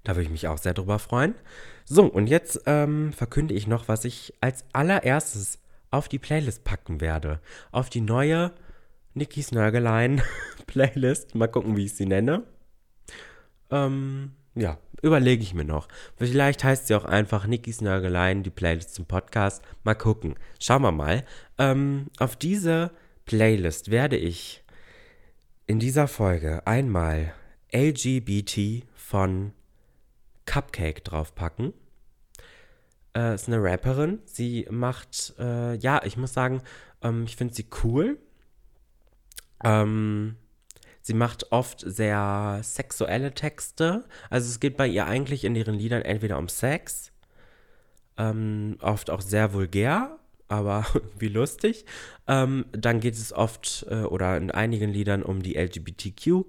[0.05, 1.35] Da würde ich mich auch sehr drüber freuen.
[1.85, 5.59] So, und jetzt ähm, verkünde ich noch, was ich als allererstes
[5.90, 7.40] auf die Playlist packen werde.
[7.73, 8.53] Auf die neue
[9.15, 10.23] Nikis Nörgelein
[10.66, 11.35] Playlist.
[11.35, 12.44] Mal gucken, wie ich sie nenne.
[13.70, 15.89] Ähm, ja, überlege ich mir noch.
[16.16, 19.62] Vielleicht heißt sie auch einfach Nikis Nörgeleien, die Playlist zum Podcast.
[19.85, 20.35] Mal gucken.
[20.60, 21.24] Schauen wir mal.
[21.59, 22.90] Ähm, auf diese
[23.24, 24.64] Playlist werde ich
[25.66, 27.35] in dieser Folge einmal
[27.73, 29.52] LGBT von
[30.47, 31.73] Cupcake draufpacken.
[33.16, 34.20] Äh, ist eine Rapperin.
[34.24, 36.62] Sie macht, äh, ja, ich muss sagen,
[37.02, 38.18] ähm, ich finde sie cool.
[39.64, 40.36] Ähm,
[41.07, 44.03] Sie macht oft sehr sexuelle Texte.
[44.28, 47.12] Also es geht bei ihr eigentlich in ihren Liedern entweder um Sex,
[48.16, 50.19] ähm, oft auch sehr vulgär,
[50.49, 50.85] aber
[51.16, 51.85] wie lustig.
[52.27, 56.45] Ähm, dann geht es oft äh, oder in einigen Liedern um die LGBTQ.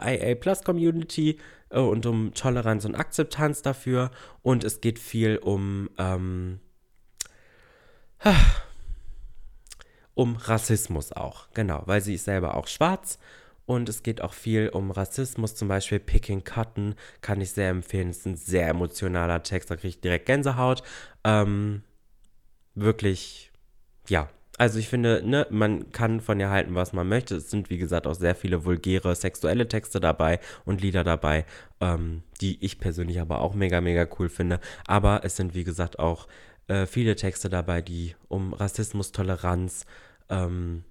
[0.00, 1.40] IA Plus Community
[1.70, 4.12] äh, und um Toleranz und Akzeptanz dafür.
[4.42, 6.60] Und es geht viel um, ähm,
[10.14, 11.48] um Rassismus auch.
[11.54, 13.18] Genau, weil sie ist selber auch schwarz
[13.70, 18.08] und es geht auch viel um Rassismus, zum Beispiel Picking Cotton, kann ich sehr empfehlen.
[18.08, 20.82] Es ist ein sehr emotionaler Text, da kriege ich direkt Gänsehaut.
[21.22, 21.84] Ähm,
[22.74, 23.52] wirklich,
[24.08, 24.28] ja.
[24.58, 27.36] Also ich finde, ne, man kann von ihr halten, was man möchte.
[27.36, 31.46] Es sind, wie gesagt, auch sehr viele vulgäre sexuelle Texte dabei und Lieder dabei,
[31.80, 34.58] ähm, die ich persönlich aber auch mega, mega cool finde.
[34.88, 36.26] Aber es sind, wie gesagt, auch
[36.66, 39.86] äh, viele Texte dabei, die um Rassismus, Toleranz,
[40.28, 40.82] ähm,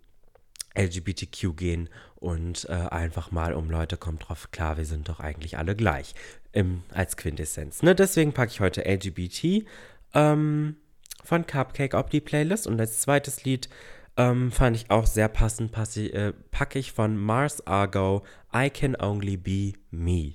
[0.76, 5.58] LGBTQ gehen und äh, einfach mal um Leute kommt drauf klar, wir sind doch eigentlich
[5.58, 6.14] alle gleich
[6.52, 7.84] im, als Quintessenz.
[7.84, 7.96] Ne?
[7.96, 9.66] Deswegen packe ich heute LGBT
[10.14, 10.76] ähm,
[11.24, 13.70] von Cupcake auf die Playlist und als zweites Lied
[14.18, 18.24] ähm, fand ich auch sehr passend, passi, äh, packe ich von Mars Argo
[18.54, 20.34] I Can Only Be Me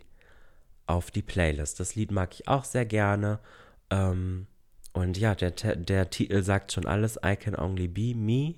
[0.86, 1.80] auf die Playlist.
[1.80, 3.40] Das Lied mag ich auch sehr gerne.
[3.90, 4.46] Ähm,
[4.92, 8.54] und ja, der, der Titel sagt schon alles, I Can Only Be Me.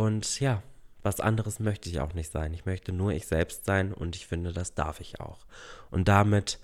[0.00, 0.62] Und ja,
[1.02, 2.54] was anderes möchte ich auch nicht sein.
[2.54, 5.40] Ich möchte nur ich selbst sein und ich finde, das darf ich auch.
[5.90, 6.58] Und damit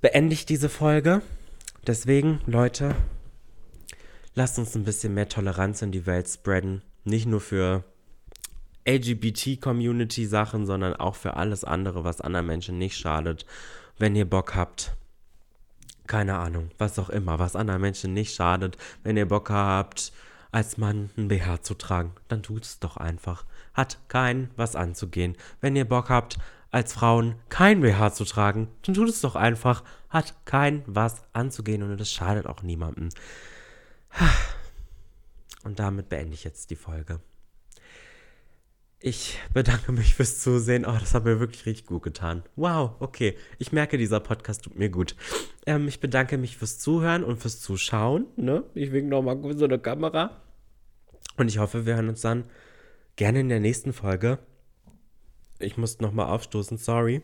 [0.00, 1.22] beende ich diese Folge.
[1.88, 2.94] Deswegen, Leute,
[4.36, 6.82] lasst uns ein bisschen mehr Toleranz in die Welt spreaden.
[7.02, 7.82] Nicht nur für
[8.86, 13.44] LGBT-Community-Sachen, sondern auch für alles andere, was anderen Menschen nicht schadet.
[13.98, 14.92] Wenn ihr Bock habt,
[16.06, 18.76] keine Ahnung, was auch immer, was anderen Menschen nicht schadet.
[19.02, 20.12] Wenn ihr Bock habt,
[20.52, 23.44] als Mann ein BH zu tragen, dann tut es doch einfach.
[23.74, 25.36] Hat keinen was anzugehen.
[25.60, 26.38] Wenn ihr Bock habt,
[26.70, 29.82] als Frauen kein BH zu tragen, dann tut es doch einfach.
[30.08, 33.08] Hat keinen was anzugehen und es schadet auch niemandem.
[35.64, 37.20] Und damit beende ich jetzt die Folge.
[38.98, 40.86] Ich bedanke mich fürs Zusehen.
[40.86, 42.42] Oh, das hat mir wirklich richtig gut getan.
[42.56, 43.36] Wow, okay.
[43.58, 45.14] Ich merke, dieser Podcast tut mir gut.
[45.66, 48.26] Ähm, ich bedanke mich fürs Zuhören und fürs Zuschauen.
[48.36, 48.64] Ne?
[48.74, 50.40] Ich wink nochmal so eine Kamera.
[51.36, 52.44] Und ich hoffe, wir hören uns dann
[53.16, 54.38] gerne in der nächsten Folge.
[55.58, 57.22] Ich muss nochmal aufstoßen, sorry.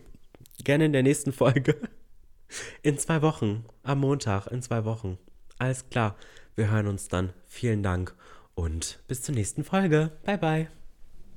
[0.63, 1.75] Gerne in der nächsten Folge.
[2.83, 3.65] In zwei Wochen.
[3.81, 5.17] Am Montag, in zwei Wochen.
[5.57, 6.15] Alles klar.
[6.55, 7.33] Wir hören uns dann.
[7.47, 8.13] Vielen Dank
[8.53, 10.11] und bis zur nächsten Folge.
[10.23, 10.82] Bye, bye.